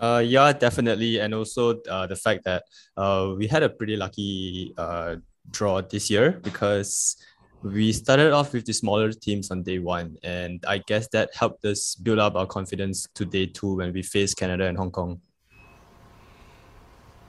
[0.00, 2.64] Uh, yeah, definitely, and also uh, the fact that
[2.96, 5.16] uh, we had a pretty lucky uh,
[5.50, 7.16] draw this year because
[7.62, 11.64] we started off with the smaller teams on day one, and I guess that helped
[11.64, 15.20] us build up our confidence to day two when we faced Canada and Hong Kong.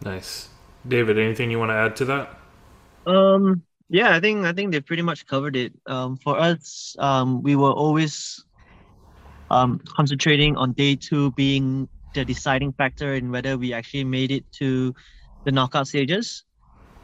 [0.04, 0.50] Nice.
[0.88, 2.40] David, anything you want to add to that?
[3.06, 5.74] Um, yeah, I think I think they pretty much covered it.
[5.88, 8.46] Um, for us, um, we were always
[9.50, 14.52] um, concentrating on day two being the deciding factor in whether we actually made it
[14.54, 14.94] to
[15.46, 16.44] the knockout stages.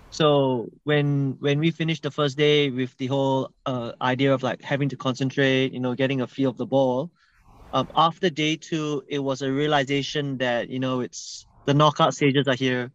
[0.09, 4.61] So when when we finished the first day with the whole uh, idea of like
[4.61, 7.11] having to concentrate, you know, getting a feel of the ball,
[7.73, 12.47] um, after day two, it was a realization that you know it's the knockout stages
[12.47, 12.91] are here.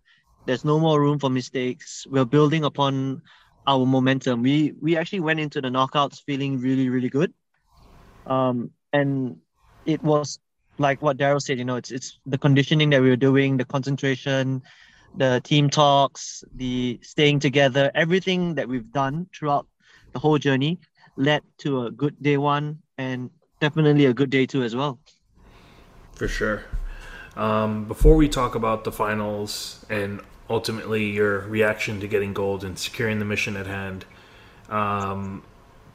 [0.46, 2.06] There's no more room for mistakes.
[2.08, 3.22] We're building upon
[3.66, 4.42] our momentum.
[4.42, 7.32] We we actually went into the knockouts feeling really really good,
[8.26, 9.36] um, and
[9.84, 10.38] it was
[10.80, 11.58] like what Daryl said.
[11.58, 14.62] You know, it's it's the conditioning that we were doing, the concentration,
[15.16, 19.66] the team talks, the staying together, everything that we've done throughout
[20.12, 20.80] the whole journey
[21.16, 22.78] led to a good day one.
[22.98, 24.98] And definitely a good day too as well.
[26.14, 26.64] For sure.
[27.36, 32.78] Um, before we talk about the finals and ultimately your reaction to getting gold and
[32.78, 34.04] securing the mission at hand,
[34.68, 35.42] um,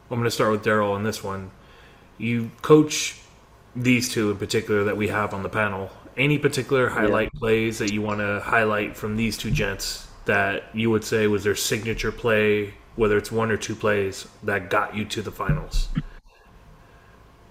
[0.09, 1.51] I'm going to start with Daryl on this one.
[2.17, 3.19] You coach
[3.75, 5.89] these two in particular that we have on the panel.
[6.17, 7.39] Any particular highlight yeah.
[7.39, 11.43] plays that you want to highlight from these two gents that you would say was
[11.43, 15.89] their signature play, whether it's one or two plays that got you to the finals?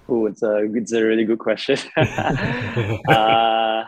[0.08, 1.78] Oh, it's a it's a really good question.
[1.96, 2.02] uh,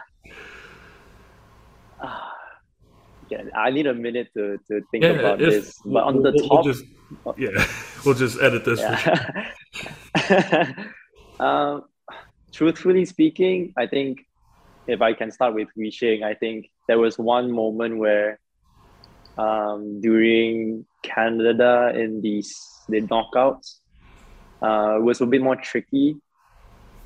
[3.28, 5.78] yeah, I need a minute to, to think yeah, about this.
[5.84, 6.84] But on the we'll, top, we'll just,
[7.37, 7.66] yeah,
[8.05, 8.80] we'll just edit this.
[8.80, 9.53] Yeah.
[10.26, 10.74] Sure.
[11.47, 11.84] um,
[12.57, 14.24] truthfully speaking, I think
[14.86, 18.40] if I can start with Wee Sheng, I think there was one moment where
[19.36, 22.57] um, during Canada in these
[22.88, 23.80] the knockouts,
[24.62, 26.16] uh, was a bit more tricky.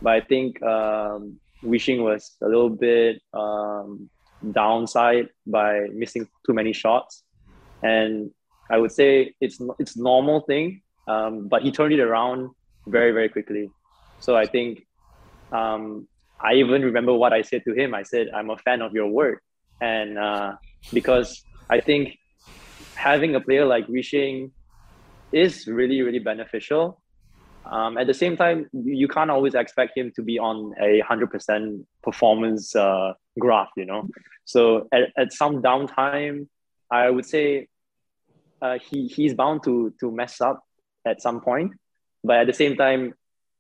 [0.01, 4.09] But I think um, Wee Sheng was a little bit um,
[4.53, 7.25] downside by missing too many shots,
[7.83, 8.31] and
[8.71, 10.83] I would say it's it's normal thing.
[11.09, 12.51] Um, but he turned it around
[12.87, 13.71] very very quickly.
[14.21, 14.87] So I think
[15.53, 16.09] um,
[16.41, 17.95] I even remember what I said to him.
[17.95, 19.43] I said, "I'm a fan of your work,"
[19.81, 20.53] and uh,
[20.93, 22.19] because I think
[22.95, 24.53] having a player like Wee Sheng
[25.33, 27.01] is really really beneficial
[27.65, 31.31] um, at the same time, you can't always expect him to be on a hundred
[31.31, 34.09] percent performance uh, graph, you know.
[34.45, 36.49] So at, at some downtime,
[36.91, 37.69] I would say
[38.63, 40.63] uh, he he's bound to to mess up
[41.07, 41.73] at some point.
[42.25, 43.15] But at the same time,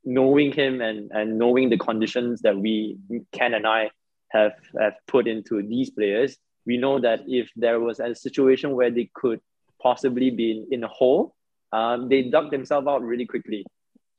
[0.05, 2.97] knowing him and and knowing the conditions that we
[3.33, 3.91] Ken and I
[4.31, 6.37] have have put into these players,
[6.67, 9.41] we know that if there was a situation where they could
[9.83, 11.35] possibly be in, in a hole,
[11.73, 13.65] um, they dug themselves out really quickly.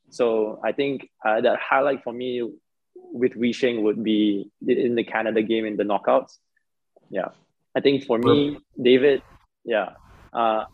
[0.10, 2.44] So I think uh, that highlight for me
[2.96, 6.38] with Wee Sheng would be in the Canada game in the knockouts.
[7.10, 7.30] Yeah,
[7.76, 9.22] I think for me, David,
[9.64, 9.92] yeah,
[10.34, 10.66] uh,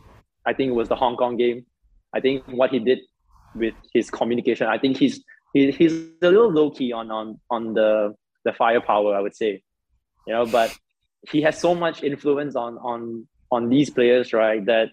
[0.45, 1.65] I think it was the Hong Kong game.
[2.13, 2.99] I think what he did
[3.57, 7.73] with his communication, I think he's he, he's a little low key on on on
[7.73, 9.61] the the firepower, I would say,
[10.25, 10.75] you know, but
[11.31, 14.65] he has so much influence on on on these players, right?
[14.65, 14.89] That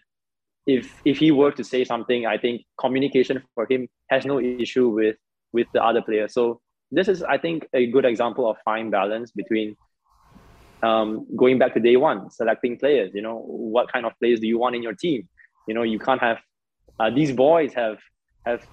[0.67, 4.89] if if he were to say something, I think communication for him has no issue
[4.89, 5.17] with
[5.53, 6.35] with the other players.
[6.35, 6.61] So
[6.91, 9.77] this is, I think, a good example of fine balance between
[10.83, 13.13] um, going back to day one, selecting players.
[13.15, 15.29] You know, what kind of players do you want in your team?
[15.67, 16.39] You know, you can't have
[17.01, 17.99] uh, these boys have
[18.47, 18.67] have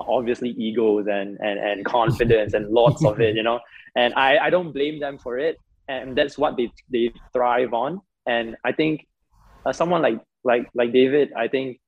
[0.00, 3.34] obviously egos and and, and confidence and lots of it.
[3.34, 3.60] You know,
[3.96, 5.58] and I I don't blame them for it,
[5.88, 8.00] and that's what they they thrive on.
[8.26, 9.06] And I think
[9.64, 11.80] uh, someone like like like David, I think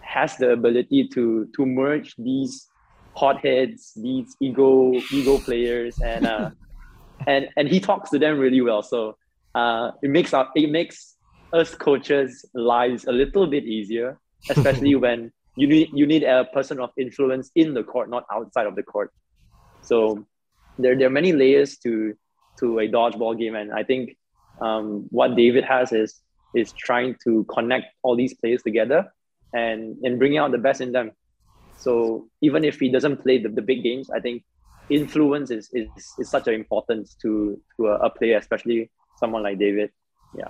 [0.00, 2.68] has the ability to to merge these
[3.14, 6.50] hotheads, these ego ego players, and uh,
[7.26, 8.82] and and he talks to them really well.
[8.82, 9.16] So
[9.54, 11.16] uh, it makes our it makes
[11.52, 14.18] us coaches lives a little bit easier,
[14.50, 18.66] especially when you need you need a person of influence in the court, not outside
[18.66, 19.10] of the court.
[19.82, 20.26] So
[20.78, 22.14] there there are many layers to
[22.60, 24.16] to a dodgeball game, and I think
[24.60, 26.20] um, what David has is
[26.54, 29.12] is trying to connect all these players together
[29.54, 31.12] and and bringing out the best in them.
[31.78, 34.44] So even if he doesn't play the, the big games, I think
[34.88, 35.88] influence is, is,
[36.18, 39.90] is such an importance to to a, a player, especially someone like David.
[40.36, 40.48] Yeah.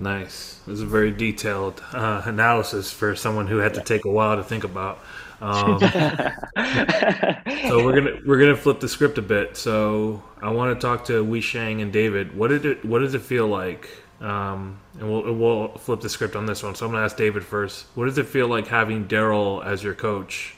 [0.00, 0.60] Nice.
[0.66, 4.36] It was a very detailed uh, analysis for someone who had to take a while
[4.36, 4.98] to think about.
[5.40, 9.58] Um, so we're gonna we're gonna flip the script a bit.
[9.58, 12.34] So I want to talk to Wee Sheng and David.
[12.34, 13.90] What did it What does it feel like
[14.20, 16.74] um, and we'll we'll flip the script on this one.
[16.74, 17.86] So I'm gonna ask David first.
[17.94, 20.54] What does it feel like having Daryl as your coach?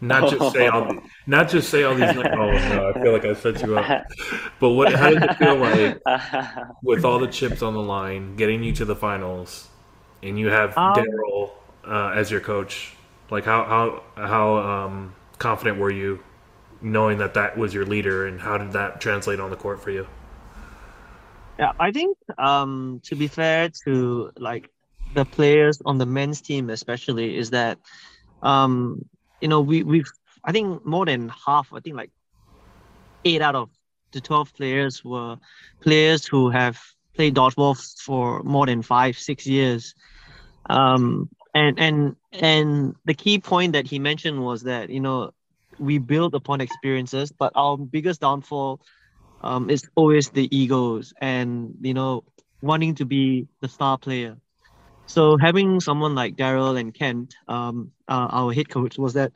[0.00, 2.08] Not just say all, the, not just say all these.
[2.08, 4.06] oh no, I feel like I set you up.
[4.60, 4.92] But what?
[4.92, 6.00] How does it feel like
[6.82, 9.68] with all the chips on the line, getting you to the finals,
[10.22, 11.50] and you have um, Daryl
[11.84, 12.92] uh, as your coach?
[13.30, 16.22] Like how how how um, confident were you,
[16.80, 19.90] knowing that that was your leader, and how did that translate on the court for
[19.90, 20.06] you?
[21.58, 24.70] Yeah, I think um, to be fair to like
[25.14, 27.78] the players on the men's team especially is that
[28.42, 29.08] um,
[29.40, 30.10] you know we we've
[30.44, 32.10] I think more than half I think like
[33.24, 33.70] eight out of
[34.12, 35.36] the 12 players were
[35.80, 36.80] players who have
[37.14, 39.94] played dodgeball for more than five six years
[40.70, 45.30] um, and and and the key point that he mentioned was that you know
[45.78, 48.80] we build upon experiences but our biggest downfall
[49.42, 52.24] um, it's always the egos and you know
[52.60, 54.36] wanting to be the star player.
[55.08, 59.32] So having someone like Daryl and Kent, um, uh, our head coach, was that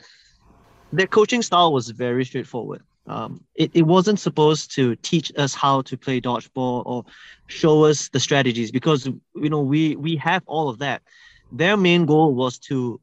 [0.93, 2.83] their coaching style was very straightforward.
[3.07, 7.05] Um, it, it wasn't supposed to teach us how to play dodgeball or
[7.49, 11.03] show us the strategies because you know we we have all of that.
[11.51, 13.01] Their main goal was to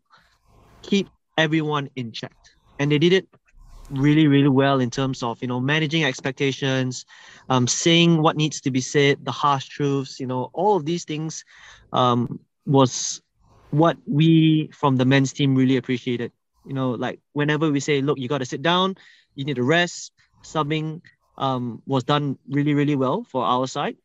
[0.83, 2.35] keep everyone in check,
[2.77, 3.27] and they did it
[3.89, 7.05] really really well in terms of you know managing expectations,
[7.49, 10.19] um, saying what needs to be said, the harsh truths.
[10.19, 11.43] You know all of these things
[11.91, 12.39] um,
[12.69, 13.21] was
[13.71, 16.31] what we from the men's team really appreciated.
[16.65, 18.95] You know, like whenever we say, look, you got to sit down,
[19.35, 20.11] you need to rest.
[20.43, 21.01] Subbing
[21.37, 23.97] um, was done really, really well for our side.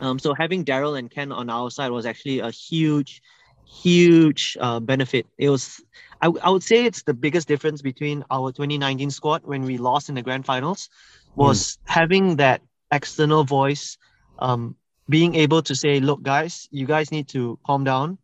[0.00, 3.22] Um, so having Daryl and Ken on our side was actually a huge,
[3.64, 5.26] huge uh, benefit.
[5.38, 5.80] It was,
[6.20, 10.08] I, I would say, it's the biggest difference between our 2019 squad when we lost
[10.08, 10.88] in the grand finals,
[11.36, 11.78] was mm.
[11.84, 13.96] having that external voice,
[14.40, 14.74] um,
[15.08, 18.18] being able to say, "Look, guys, you guys need to calm down.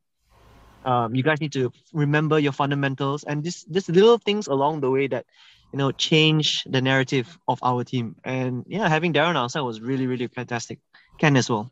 [0.85, 4.91] Um, you guys need to remember your fundamentals and just just little things along the
[4.91, 5.27] way that
[5.73, 8.17] you know, change the narrative of our team.
[8.25, 10.79] And yeah, having Darren outside was really, really fantastic.
[11.19, 11.71] Ken as well.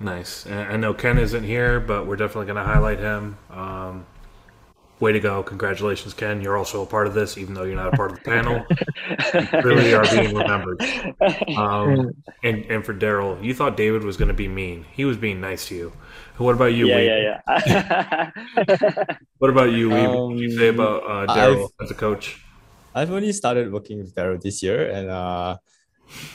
[0.00, 0.46] Nice.
[0.46, 3.38] I know Ken isn't here, but we're definitely going to highlight him.
[3.50, 4.06] Um,
[5.04, 5.42] way to go.
[5.42, 6.40] Congratulations, Ken.
[6.40, 8.64] You're also a part of this, even though you're not a part of the panel.
[9.52, 10.80] you really are being remembered.
[11.56, 14.86] Um, and, and for Daryl, you thought David was going to be mean.
[14.92, 15.92] He was being nice to you.
[16.38, 16.88] What about you?
[16.88, 17.06] Yeah, Weeb?
[17.06, 18.30] yeah,
[18.66, 19.14] yeah.
[19.38, 20.08] what about you, Weeb?
[20.08, 22.42] Um, what do you say about uh, Daryl as a coach?
[22.94, 25.58] I've only started working with Daryl this year, and uh,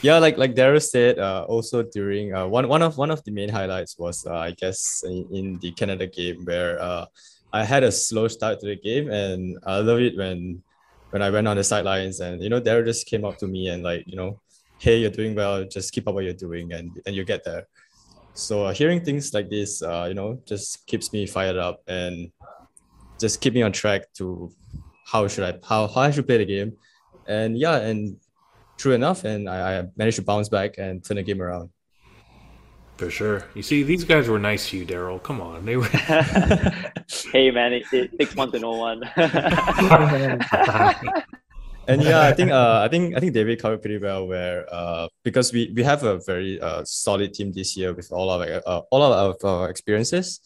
[0.00, 3.30] yeah, like like Daryl said, uh, also during uh, one one of one of the
[3.30, 7.04] main highlights was uh, I guess in, in the Canada game where uh,
[7.52, 10.62] I had a slow start to the game, and I love it when
[11.10, 13.68] when I went on the sidelines and you know Daryl just came up to me
[13.68, 14.40] and like you know,
[14.78, 17.66] hey, you're doing well, just keep up what you're doing, and and you get there.
[18.34, 22.30] So uh, hearing things like this, uh, you know, just keeps me fired up and
[23.18, 24.52] just keep me on track to
[25.04, 26.76] how should I how, how I should play the game.
[27.26, 28.16] And yeah, and
[28.76, 31.70] true enough, and I, I managed to bounce back and turn the game around.
[33.00, 33.48] For sure.
[33.54, 35.22] You see, these guys were nice to you, Daryl.
[35.22, 35.88] Come on, they were.
[37.32, 39.02] hey, man, it, it, takes one to know one.
[41.88, 44.26] and yeah, I think uh, I think I think David covered pretty well.
[44.28, 48.28] Where uh, because we we have a very uh, solid team this year with all
[48.28, 50.40] of uh, all of our experiences,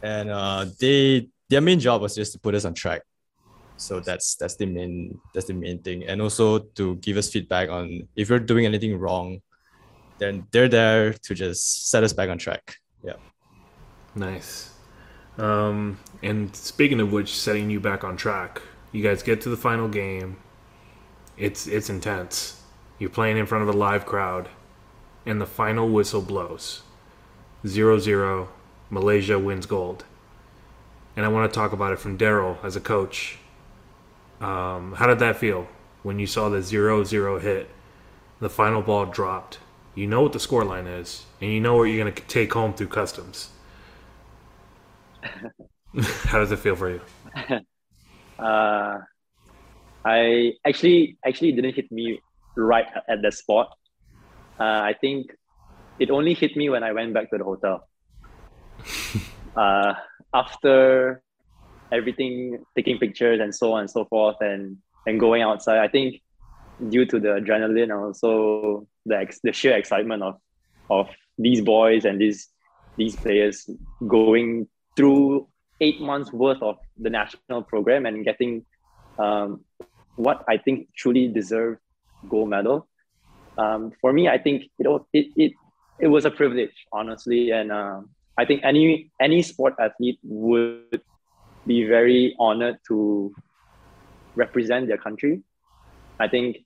[0.00, 3.02] and uh, they their main job was just to put us on track
[3.76, 7.68] so that's that's the main that's the main thing and also to give us feedback
[7.68, 9.38] on if we're doing anything wrong
[10.18, 12.76] then they're there to just set us back on track.
[13.02, 13.16] Yeah.
[14.14, 14.70] Nice.
[15.38, 18.62] Um and speaking of which setting you back on track
[18.92, 20.38] you guys get to the final game.
[21.36, 22.62] It's it's intense.
[22.98, 24.48] You're playing in front of a live crowd
[25.26, 26.82] and the final whistle blows.
[27.64, 28.48] 0-0
[28.90, 30.04] malaysia wins gold.
[31.16, 33.38] And i want to talk about it from daryl as a coach.
[34.40, 35.66] Um, how did that feel
[36.02, 37.68] when you saw the zero zero hit?
[38.40, 39.58] The final ball dropped.
[39.96, 42.52] You know what the score line is, and you know what you're going to take
[42.52, 43.48] home through customs.
[46.24, 47.00] how does it feel for you?
[48.38, 48.98] Uh,
[50.04, 52.20] I actually actually didn't hit me
[52.54, 53.72] right at the spot.
[54.60, 55.34] Uh, I think
[55.98, 57.88] it only hit me when I went back to the hotel.
[59.56, 59.94] uh,
[60.34, 61.22] after
[61.90, 64.76] everything, taking pictures and so on and so forth, and
[65.06, 65.78] and going outside.
[65.78, 66.20] I think
[66.90, 70.34] due to the adrenaline and also the ex- the sheer excitement of
[70.90, 72.48] of these boys and these
[72.96, 73.68] these players
[74.06, 75.46] going through
[75.80, 78.64] eight months worth of the national program and getting
[79.18, 79.64] um,
[80.16, 81.78] what I think truly deserve
[82.28, 82.88] gold medal.
[83.58, 85.52] Um, for me, I think you know it it
[85.98, 88.00] it was a privilege, honestly, and uh,
[88.38, 91.00] I think any any sport athlete would
[91.66, 93.34] be very honored to
[94.34, 95.42] represent their country.
[96.18, 96.58] I think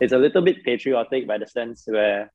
[0.00, 2.32] it's a little bit patriotic by the sense where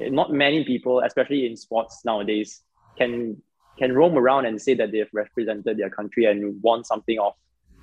[0.00, 2.62] not many people, especially in sports nowadays,
[2.98, 3.42] can
[3.78, 7.34] can roam around and say that they've represented their country and won something of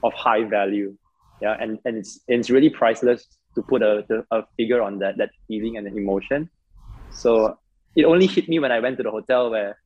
[0.03, 0.95] of high value.
[1.41, 5.31] Yeah, and, and it's it's really priceless to put a, a figure on that that
[5.47, 6.49] feeling and the emotion.
[7.11, 7.57] So
[7.95, 9.77] it only hit me when I went to the hotel where,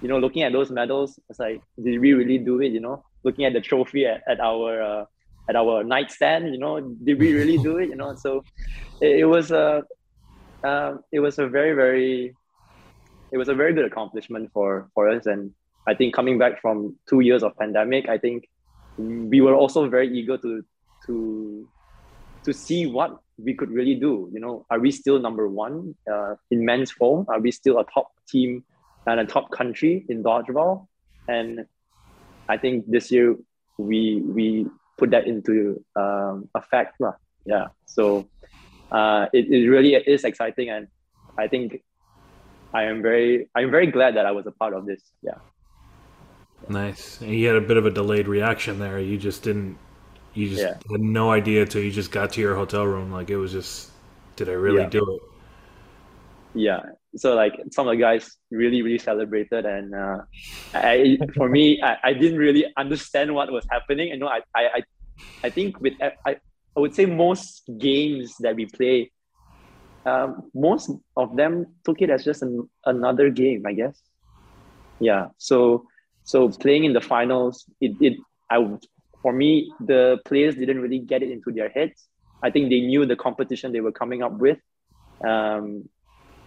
[0.00, 2.70] you know, looking at those medals, it's like, did we really do it?
[2.72, 5.04] You know, looking at the trophy at, at our uh,
[5.48, 8.14] at our nightstand you know did we really do it you know?
[8.16, 8.44] So
[9.00, 9.82] it, it was a
[10.64, 12.34] uh, it was a very very
[13.32, 15.26] it was a very good accomplishment for for us.
[15.26, 15.52] And
[15.86, 18.48] i think coming back from two years of pandemic i think
[18.98, 20.62] we were also very eager to
[21.06, 21.68] to
[22.44, 24.66] to see what we could really do you know?
[24.70, 28.64] Are we still number one uh, in men's foam are we still a top team
[29.06, 30.86] and a top country in dodgeball?
[31.28, 31.66] And
[32.48, 33.36] I think this year
[33.78, 34.66] we we
[34.98, 37.00] put that into um, effect.
[37.00, 37.14] lah.
[37.46, 37.68] Yeah.
[37.86, 38.28] So
[38.92, 40.88] uh, it, it really is exciting, and
[41.38, 41.82] I think
[42.74, 45.00] I am very I'm very glad that I was a part of this.
[45.22, 45.38] Yeah.
[46.68, 47.20] Nice.
[47.20, 48.98] And you had a bit of a delayed reaction there.
[48.98, 49.78] You just didn't.
[50.34, 50.76] You just Yeah.
[50.90, 53.10] had no idea till you just got to your hotel room.
[53.10, 53.90] Like it was just,
[54.36, 54.90] did I really Yeah.
[54.90, 55.22] do it?
[56.54, 56.80] yeah
[57.20, 60.18] so like some of the guys really really celebrated and uh
[60.74, 64.08] i for me I, I didn't really understand what was happening.
[64.08, 64.82] You know i i
[65.44, 66.36] i, think with I,
[66.76, 69.10] I would say most games that we play
[70.06, 74.00] um most of them took it as just an, another game i guess.
[75.00, 75.28] Yeah.
[75.38, 75.86] So
[76.24, 78.14] so playing in the finals it, it
[78.50, 78.58] i
[79.22, 82.06] for me the players didn't really get it into their heads.
[82.42, 84.58] I think they knew the competition they were coming up with.
[85.26, 85.88] Um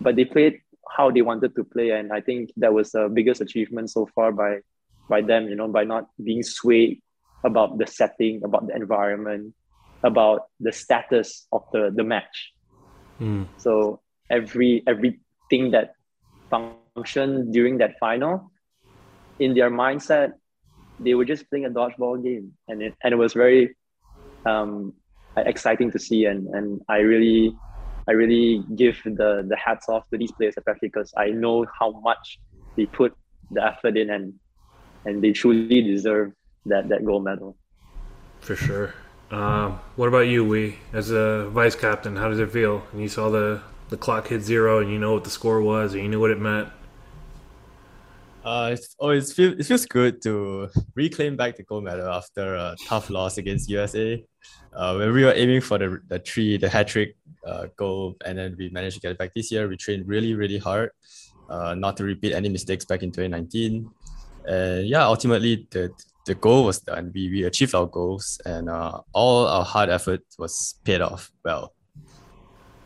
[0.02, 0.60] but they played
[0.98, 4.32] how they wanted to play and i think that was the biggest achievement so far
[4.32, 4.60] by
[5.10, 7.02] by them you know by not being swayed
[7.44, 9.54] about the setting about the environment
[10.04, 12.54] about the status of the the match
[13.20, 13.44] Hmm.
[13.58, 15.94] so every everything that
[16.50, 18.52] functioned during that final
[19.40, 20.34] in their mindset
[21.00, 23.76] they were just playing a dodgeball game and it and it was very
[24.46, 24.94] um
[25.38, 27.54] exciting to see and and i really
[28.08, 31.92] I really give the the hats off to these players, especially because I know how
[32.02, 32.40] much
[32.76, 33.16] they put
[33.52, 34.34] the effort in, and
[35.06, 36.34] and they truly deserve
[36.66, 37.56] that that gold medal.
[38.40, 38.94] For sure.
[39.30, 40.78] Um, what about you, Wee?
[40.92, 42.84] As a vice captain, how does it feel?
[42.92, 45.94] And you saw the the clock hit zero, and you know what the score was,
[45.94, 46.70] and you knew what it meant.
[48.44, 52.76] Uh, it's always feel it feels good to reclaim back the gold medal after a
[52.88, 54.24] tough loss against USA.
[54.74, 57.16] Uh, when we were aiming for the the three, the hat trick
[57.46, 59.68] uh, goal, and then we managed to get it back this year.
[59.68, 60.90] We trained really, really hard,
[61.50, 63.90] uh, not to repeat any mistakes back in 2019.
[64.46, 65.92] And yeah, ultimately the
[66.26, 67.12] the goal was done.
[67.14, 71.74] We we achieved our goals, and uh, all our hard effort was paid off well.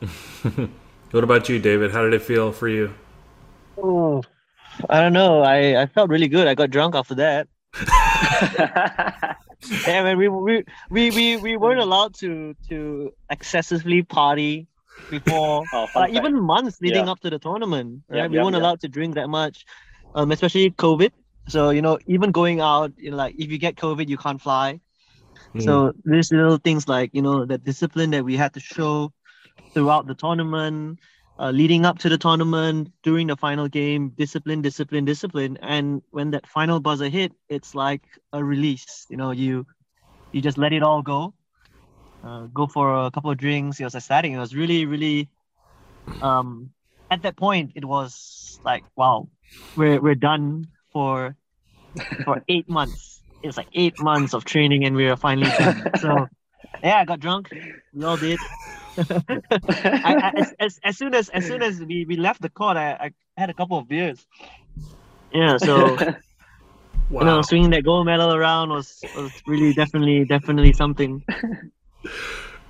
[1.12, 1.92] What about you, David?
[1.92, 2.94] How did it feel for you?
[3.78, 4.22] Oh,
[4.90, 5.42] I don't know.
[5.42, 6.48] I, I felt really good.
[6.48, 7.48] I got drunk after that.
[9.88, 14.68] Yeah, man, we, we we we we weren't allowed to to excessively party
[15.10, 17.12] before Oh, even months leading Yeah.
[17.12, 18.04] up to the tournament.
[18.10, 18.18] Right?
[18.18, 18.62] Yep, we yep, weren't yep.
[18.62, 19.66] allowed to drink that much,
[20.14, 21.12] um, especially COVID.
[21.48, 24.42] So you know, even going out, you know, like if you get COVID, you can't
[24.42, 24.80] fly.
[25.54, 25.60] Hmm.
[25.62, 29.14] So there's little things like you know the discipline that we had to show
[29.74, 31.00] throughout the tournament,
[31.38, 36.32] uh, leading up to the tournament, during the final game, discipline, discipline, discipline, and when
[36.32, 39.06] that final buzzer hit, it's like a release.
[39.10, 39.66] You know, you
[40.32, 41.34] you just let it all go.
[42.24, 43.80] Uh, go for a couple of drinks.
[43.80, 44.34] It was exciting.
[44.34, 45.30] It was really, really.
[46.22, 46.72] Um,
[47.12, 49.28] at that point, it was like, wow,
[49.76, 51.36] we're we're done for
[52.24, 53.22] for eight months.
[53.44, 55.92] It's like eight months of training, and we were finally done.
[56.00, 56.28] So,
[56.84, 57.50] yeah, I got drunk.
[57.94, 58.40] We all did.
[59.10, 62.78] I, I, as, as, as soon as as soon as we, we left the court,
[62.78, 64.26] I, I had a couple of beers.
[65.34, 66.16] Yeah, so wow.
[67.12, 71.24] you know, swinging that gold medal around was was really definitely definitely something.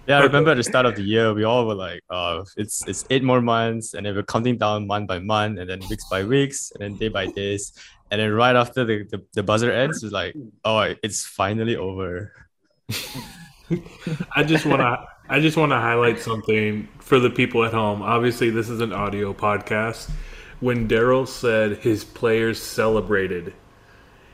[0.07, 2.87] Yeah, I remember at the start of the year, we all were like, uh, it's
[2.87, 6.05] it's eight more months, and then we're counting down month by month, and then weeks
[6.11, 7.73] by weeks, and then day by days.
[8.11, 12.31] And then right after the, the, the buzzer ends, it's like, oh, it's finally over.
[14.35, 18.03] I just want to I just want to highlight something for the people at home.
[18.03, 20.11] Obviously, this is an audio podcast.
[20.59, 23.53] When Daryl said his players celebrated,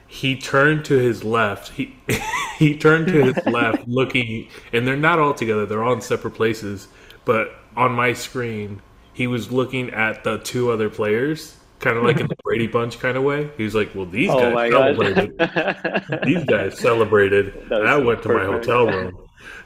[0.05, 1.69] he turned to his left.
[1.69, 1.95] He
[2.57, 5.65] he turned to his left, looking, and they're not all together.
[5.65, 6.89] They're all in separate places.
[7.23, 8.81] But on my screen,
[9.13, 12.99] he was looking at the two other players, kind of like in the Brady Bunch
[12.99, 13.49] kind of way.
[13.55, 16.23] He was like, "Well, these oh guys celebrated.
[16.25, 17.69] These guys celebrated.
[17.69, 19.20] That I went to my hotel room."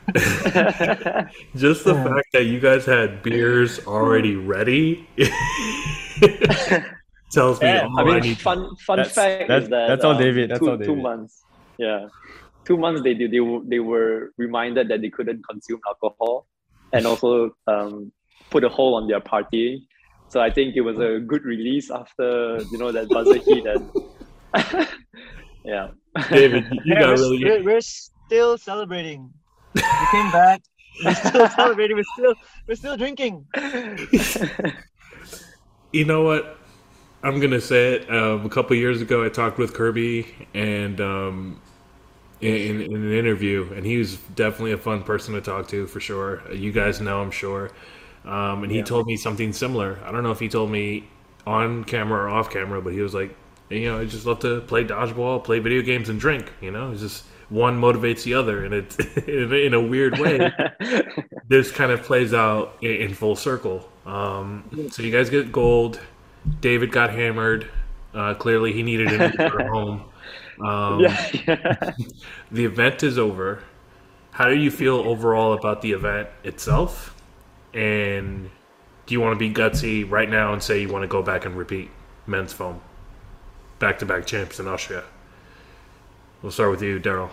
[1.55, 2.03] Just the Yeah.
[2.03, 5.07] fact that you guys had beers already ready
[7.31, 8.37] tells me Yeah, all I I, mean, need.
[8.37, 10.95] fun fun That's- fact that's- is that that's all, um, David, that's two, all, two
[10.95, 11.43] months,
[11.77, 12.07] yeah,
[12.65, 13.31] two months they did.
[13.31, 16.45] They they were reminded that they couldn't consume alcohol,
[16.93, 18.11] and also um,
[18.51, 19.87] put a hold on their party.
[20.29, 23.89] So I think it was a good release after you know that buzzer hit and
[25.65, 25.89] yeah.
[26.29, 27.43] David, you Yeah, got we're, really.
[27.43, 29.33] we're, we're still celebrating.
[29.99, 30.61] We came back.
[31.01, 31.97] We're still celebrating.
[31.97, 32.35] We're still
[32.67, 33.47] we're still drinking.
[35.91, 36.57] You know what?
[37.23, 38.11] I'm gonna say it.
[38.11, 41.61] Um, a couple years ago, I talked with Kirby and um,
[42.41, 45.99] in, in an interview, and he was definitely a fun person to talk to for
[45.99, 46.41] sure.
[46.53, 47.71] You guys know, I'm sure.
[48.25, 48.83] Um, and he Yeah.
[48.83, 49.99] told me something similar.
[50.05, 51.07] I don't know if he told me
[51.47, 53.35] on camera or off camera, but he was like,
[53.69, 56.51] you know, I just love to play dodgeball, play video games, and drink.
[56.61, 60.51] You know, it's just one motivates the other, and it's in a weird way.
[61.47, 63.89] this kind of plays out in, full circle.
[64.05, 65.99] Um, so you guys get gold.
[66.61, 67.69] David got hammered.
[68.13, 70.05] Uh, clearly, he needed an for home.
[70.63, 71.91] Um, yeah, yeah.
[72.51, 73.61] the event is over.
[74.31, 77.15] How do you feel overall about the event itself?
[77.73, 78.49] And
[79.05, 81.45] do you want to be gutsy right now and say you want to go back
[81.45, 81.89] and repeat
[82.25, 82.81] men's foam?
[83.79, 85.03] Back to back champs in Austria.
[86.45, 87.31] We'll start with you, Daryl.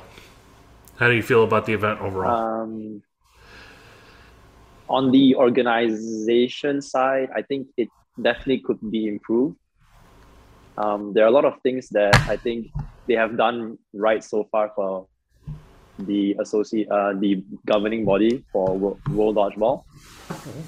[0.96, 2.32] How do you feel about the event overall?
[2.32, 3.02] Um,
[4.88, 7.90] on the organization side, I think it
[8.22, 9.58] definitely could be improved.
[10.78, 12.68] Um, there are a lot of things that I think
[13.06, 15.06] they have done right so far for
[15.98, 19.84] the associate, uh, the governing body for World Dodgeball,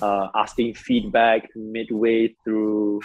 [0.03, 3.01] uh, asking feedback midway through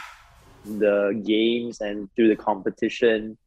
[0.65, 3.37] the games and through the competition.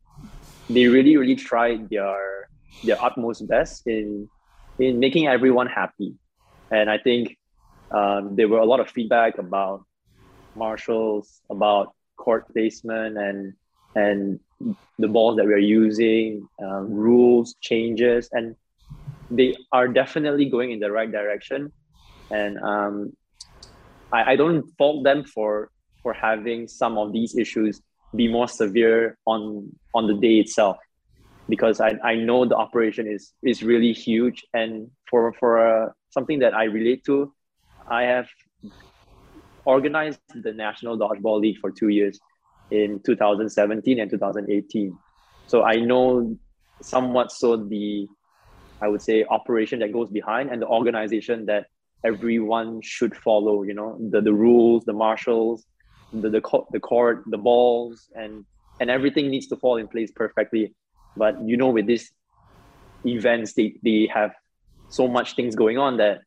[0.68, 2.48] They really, really tried their
[2.84, 4.28] their utmost best in
[4.78, 6.14] in making everyone happy,
[6.70, 7.36] and I think
[7.90, 9.84] um, there were a lot of feedback about
[10.54, 13.54] marshals, about court placement, and
[13.94, 14.40] and
[14.98, 18.56] the balls that we're using, um, rules changes, and
[19.30, 21.72] they are definitely going in the right direction.
[22.30, 23.12] And um,
[24.12, 25.70] I, I don't fault them for
[26.02, 27.80] for having some of these issues
[28.14, 30.78] be more severe on on the day itself.
[31.48, 34.44] Because I, I know the operation is is really huge.
[34.54, 37.32] And for for uh, something that I relate to
[37.88, 38.28] I have
[39.64, 42.18] organized the National Dodgeball League for two years
[42.70, 44.96] in 2017 and 2018
[45.46, 46.36] so I know
[46.80, 48.06] somewhat so the
[48.80, 51.66] I would say operation that goes behind and the organization that
[52.04, 55.64] everyone should follow you know the the rules the marshals
[56.12, 58.44] the the, co- the court, the balls, and
[58.80, 60.74] and everything needs to fall in place perfectly.
[61.16, 62.10] But you know, with these
[63.04, 64.32] events, they they have
[64.88, 66.22] so much things going on that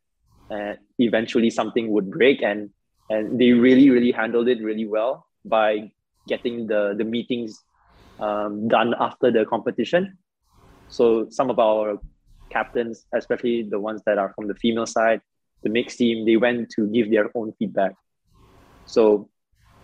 [0.49, 2.69] uh, eventually something would break, and
[3.09, 5.91] and they really really handled it really well by
[6.27, 7.63] getting the the meetings
[8.19, 10.17] um, done after the competition.
[10.87, 11.99] So some of our
[12.49, 15.21] captains, especially the ones that are from the female side,
[15.63, 17.93] the mixed team, they went to give their own feedback.
[18.85, 19.29] So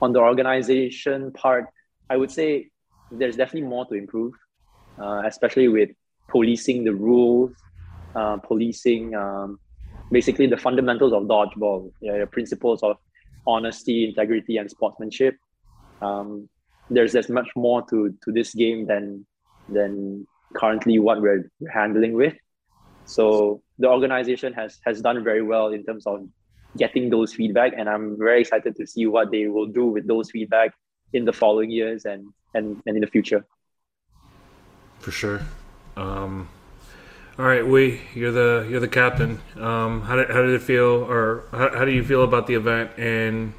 [0.02, 1.66] on the organization part,
[2.10, 2.70] I would say
[3.12, 4.34] there's definitely more to improve,
[5.00, 5.90] uh, especially with
[6.30, 7.52] policing the rules,
[8.16, 9.60] uh, policing um,
[10.12, 12.98] basically the fundamentals of dodgeball, know, the principles of
[13.48, 15.36] honesty, integrity, and sportsmanship.
[16.02, 16.50] Um,
[16.90, 19.26] there's there's much more to to this game than
[19.70, 22.34] than currently what we're handling with.
[23.06, 26.28] So the organization has has done very well in terms of
[26.78, 30.32] getting those feedback and i'm very excited to see what they will do with those
[30.32, 30.74] feedback
[31.14, 33.46] in the following years and and, and in the future.
[35.00, 35.42] For sure.
[35.98, 36.48] Um,
[37.40, 39.40] all right we you're the you're the captain.
[39.56, 42.56] Um, how, did, how did it feel or how, how do you feel about the
[42.56, 42.92] event?
[42.98, 43.54] And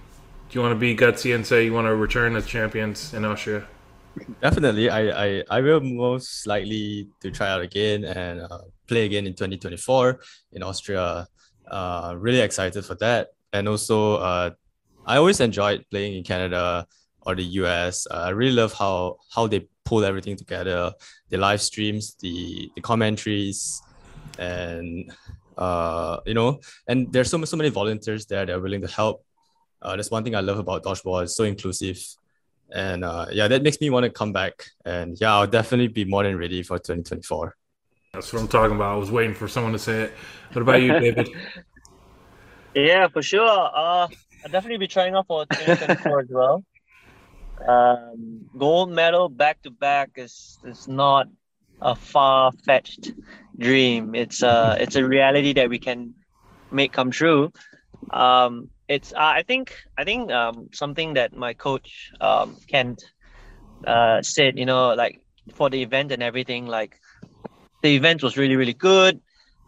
[0.49, 3.25] do you want to be gutsy and say you want to return as champions in
[3.25, 3.67] austria?
[4.41, 4.91] Definitely.
[4.91, 9.33] I i, I will most likely to try out again and uh, play again in
[9.33, 10.21] 2024
[10.53, 11.27] in austria
[11.71, 13.29] uh, really excited for that.
[13.53, 14.51] And also, uh,
[15.07, 16.87] I always enjoyed playing in Canada
[17.23, 18.07] or the US.
[18.11, 20.93] Uh, I really love how how they pull everything together,
[21.29, 23.83] the live streams, the the commentaries,
[24.39, 25.13] and
[25.57, 29.25] uh, you know, and there's so so many volunteers there that are willing to help.
[29.81, 31.25] Uh, that's one thing I love about dodgeball.
[31.25, 31.99] It's so inclusive,
[32.71, 34.67] and uh, yeah, that makes me want to come back.
[34.85, 37.57] And yeah, I'll definitely be more than ready for 2024.
[38.15, 38.93] That's what I'm talking about.
[38.93, 40.13] I was waiting for someone to say it.
[40.53, 41.31] What about you, David?
[42.75, 43.49] yeah, for sure.
[43.49, 44.07] Uh,
[44.45, 46.63] I'll definitely be trying out for 2024 as well.
[47.67, 51.29] Um, gold medal back to back is is not
[51.81, 53.13] a far fetched
[53.59, 54.15] dream.
[54.15, 56.13] It's a it's a reality that we can
[56.71, 57.51] make come true.
[58.11, 63.03] Um, it's uh, I think I think um, something that my coach um, Kent
[63.87, 64.59] uh, said.
[64.59, 65.19] You know, like
[65.55, 66.99] for the event and everything, like
[67.83, 69.21] the event was really really good.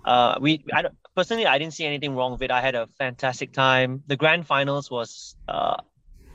[0.05, 0.85] Uh, we I
[1.17, 2.51] personally I didn't see anything wrong with it.
[2.51, 4.03] I had a fantastic time.
[4.07, 5.77] The grand finals was uh,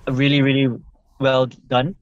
[0.08, 0.68] really really
[1.20, 1.96] well done.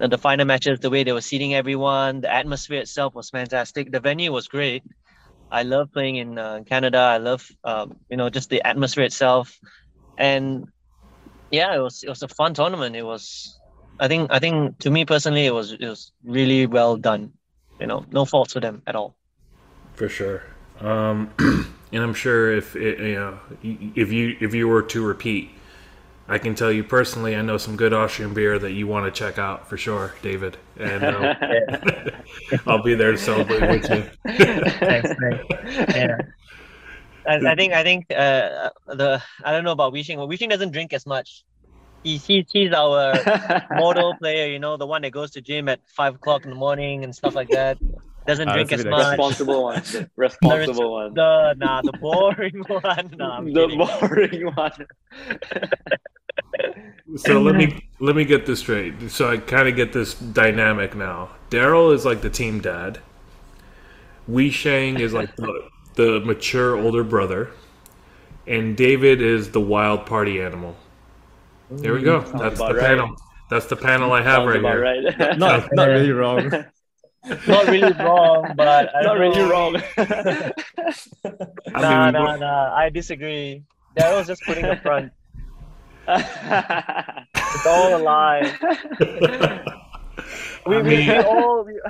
[0.00, 3.92] And the final matches, the way they were seating everyone, the atmosphere itself was fantastic.
[3.92, 4.82] The venue was great.
[5.50, 6.98] I love playing in uh, Canada.
[6.98, 9.58] I love um, you know just the atmosphere itself,
[10.18, 10.66] and
[11.50, 12.96] yeah, it was it was a fun tournament.
[12.96, 13.58] It was,
[14.00, 17.32] I think I think to me personally, it was it was really well done
[17.82, 19.14] you know, no faults with him at all.
[19.94, 20.44] For sure.
[20.80, 21.30] Um,
[21.92, 25.50] and I'm sure if it, you know if you if you were to repeat,
[26.28, 29.18] I can tell you personally, I know some good Austrian beer that you want to
[29.18, 30.56] check out for sure, David.
[30.78, 31.34] And uh,
[32.66, 34.32] I'll be there to celebrate with you.
[34.32, 35.96] Thanks, thanks.
[35.96, 36.16] Yeah.
[37.26, 40.18] I, I think I think uh, the I don't know about Wee Sheng.
[40.18, 41.44] Well, Wee Sheng doesn't drink as much.
[42.02, 43.28] He, he he's our
[43.70, 46.56] model player, you know, the one that goes to gym at five o'clock in the
[46.56, 47.78] morning and stuff like that.
[48.26, 49.18] Doesn't Ah, drink as much.
[49.18, 49.82] responsible one.
[50.16, 51.14] Responsible one.
[51.14, 53.16] The nah, the boring one.
[53.18, 53.78] Nah, I'm the kidding.
[54.00, 54.86] boring one.
[57.16, 59.10] So let me let me get this straight.
[59.10, 61.30] So I kind of get this dynamic now.
[61.50, 62.98] Daryl is like the team dad.
[64.26, 67.50] Wee Sheng is like the, the mature older brother,
[68.46, 70.76] and David is the wild party animal.
[71.78, 72.20] There we go.
[72.20, 72.80] That's the right.
[72.80, 73.16] panel.
[73.50, 74.82] That's the panel I have Sounds right about here.
[74.82, 75.38] right.
[75.38, 76.50] Not not really wrong.
[77.46, 79.50] Not really wrong, but I Not really know.
[79.50, 79.76] wrong.
[79.96, 82.74] I Nah, mean, nah, nah.
[82.74, 83.62] I disagree.
[83.96, 85.12] Daryl's just putting a front.
[86.08, 88.58] It's all a lie.
[90.66, 91.80] We, I we, we all we,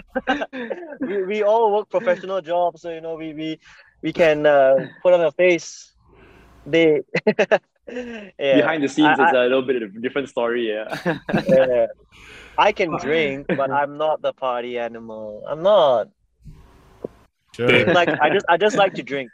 [1.00, 3.58] we, we all work professional jobs, so you know we we,
[4.02, 5.92] we can uh, put on a face.
[6.64, 7.00] They
[7.88, 8.56] yeah.
[8.56, 10.68] Behind the scenes, I- it's a little bit of a different story.
[10.68, 11.18] Yeah.
[11.48, 11.86] yeah.
[12.58, 15.44] I can drink, but I'm not the party animal.
[15.48, 16.08] I'm not.
[17.54, 17.92] Sure.
[17.92, 19.30] Like I just I just like to drink.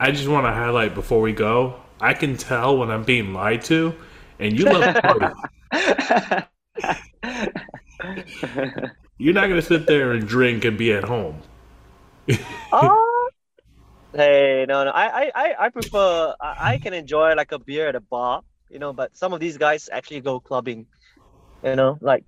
[0.00, 1.80] I just want to highlight before we go.
[2.00, 3.94] I can tell when I'm being lied to,
[4.38, 6.46] and you love to party.
[9.18, 11.40] You're not going to sit there and drink and be at home.
[12.72, 13.10] Oh.
[14.14, 14.90] Hey, no, no.
[14.90, 16.34] I, I, I, I prefer.
[16.40, 18.92] I, I can enjoy like a beer at a bar, you know.
[18.92, 20.86] But some of these guys actually go clubbing,
[21.64, 21.98] you know.
[22.00, 22.24] Like,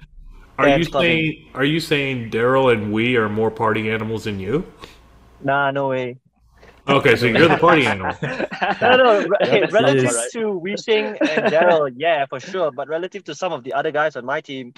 [0.58, 1.08] Are you clubbing.
[1.08, 4.64] saying are you saying Daryl and we are more party animals than you?
[5.40, 6.18] nah, no way.
[6.88, 8.16] Okay, so you're the party animal.
[8.80, 9.26] No, no.
[9.26, 12.70] Re- hey, relative sounds to Wee Sheng and Daryl, yeah, for sure.
[12.70, 14.72] But relative to some of the other guys on my team,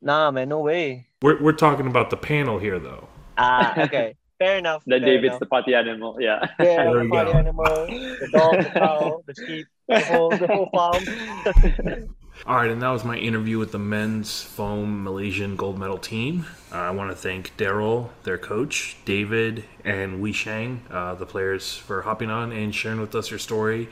[0.00, 1.06] nah, man, no way.
[1.22, 3.08] We're we're talking about the panel here, though.
[3.36, 4.82] Ah, okay, fair enough.
[4.86, 5.40] then fair David's enough.
[5.40, 6.16] the party animal.
[6.20, 6.46] Yeah.
[6.60, 7.38] yeah, the we party go.
[7.38, 12.08] animal, the dog, the cow, the sheep, the whole, the whole farm.
[12.46, 16.46] All right, and that was my interview with the men's foam Malaysian gold medal team.
[16.72, 21.76] Uh, I want to thank Daryl, their coach, David, and Wee Sheng, uh, the players,
[21.76, 23.88] for hopping on and sharing with us your story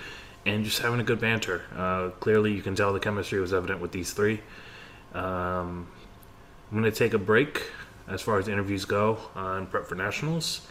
[0.47, 1.63] and just having a good banter.
[1.77, 4.41] Uh, clearly, you can tell the chemistry was evident with these three.
[5.13, 5.89] Um,
[6.71, 7.71] I'm going to take a break
[8.09, 10.63] as far as interviews go uh, and prep for nationals,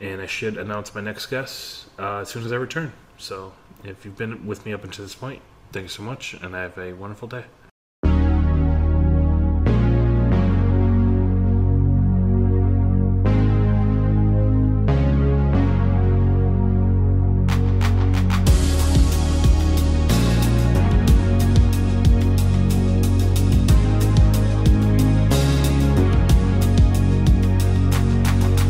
[0.00, 2.92] and I should announce my next guest uh, as soon as I return.
[3.18, 3.52] So,
[3.84, 6.76] if you've been with me up until this point, thank you so much, and have
[6.78, 7.44] a wonderful day.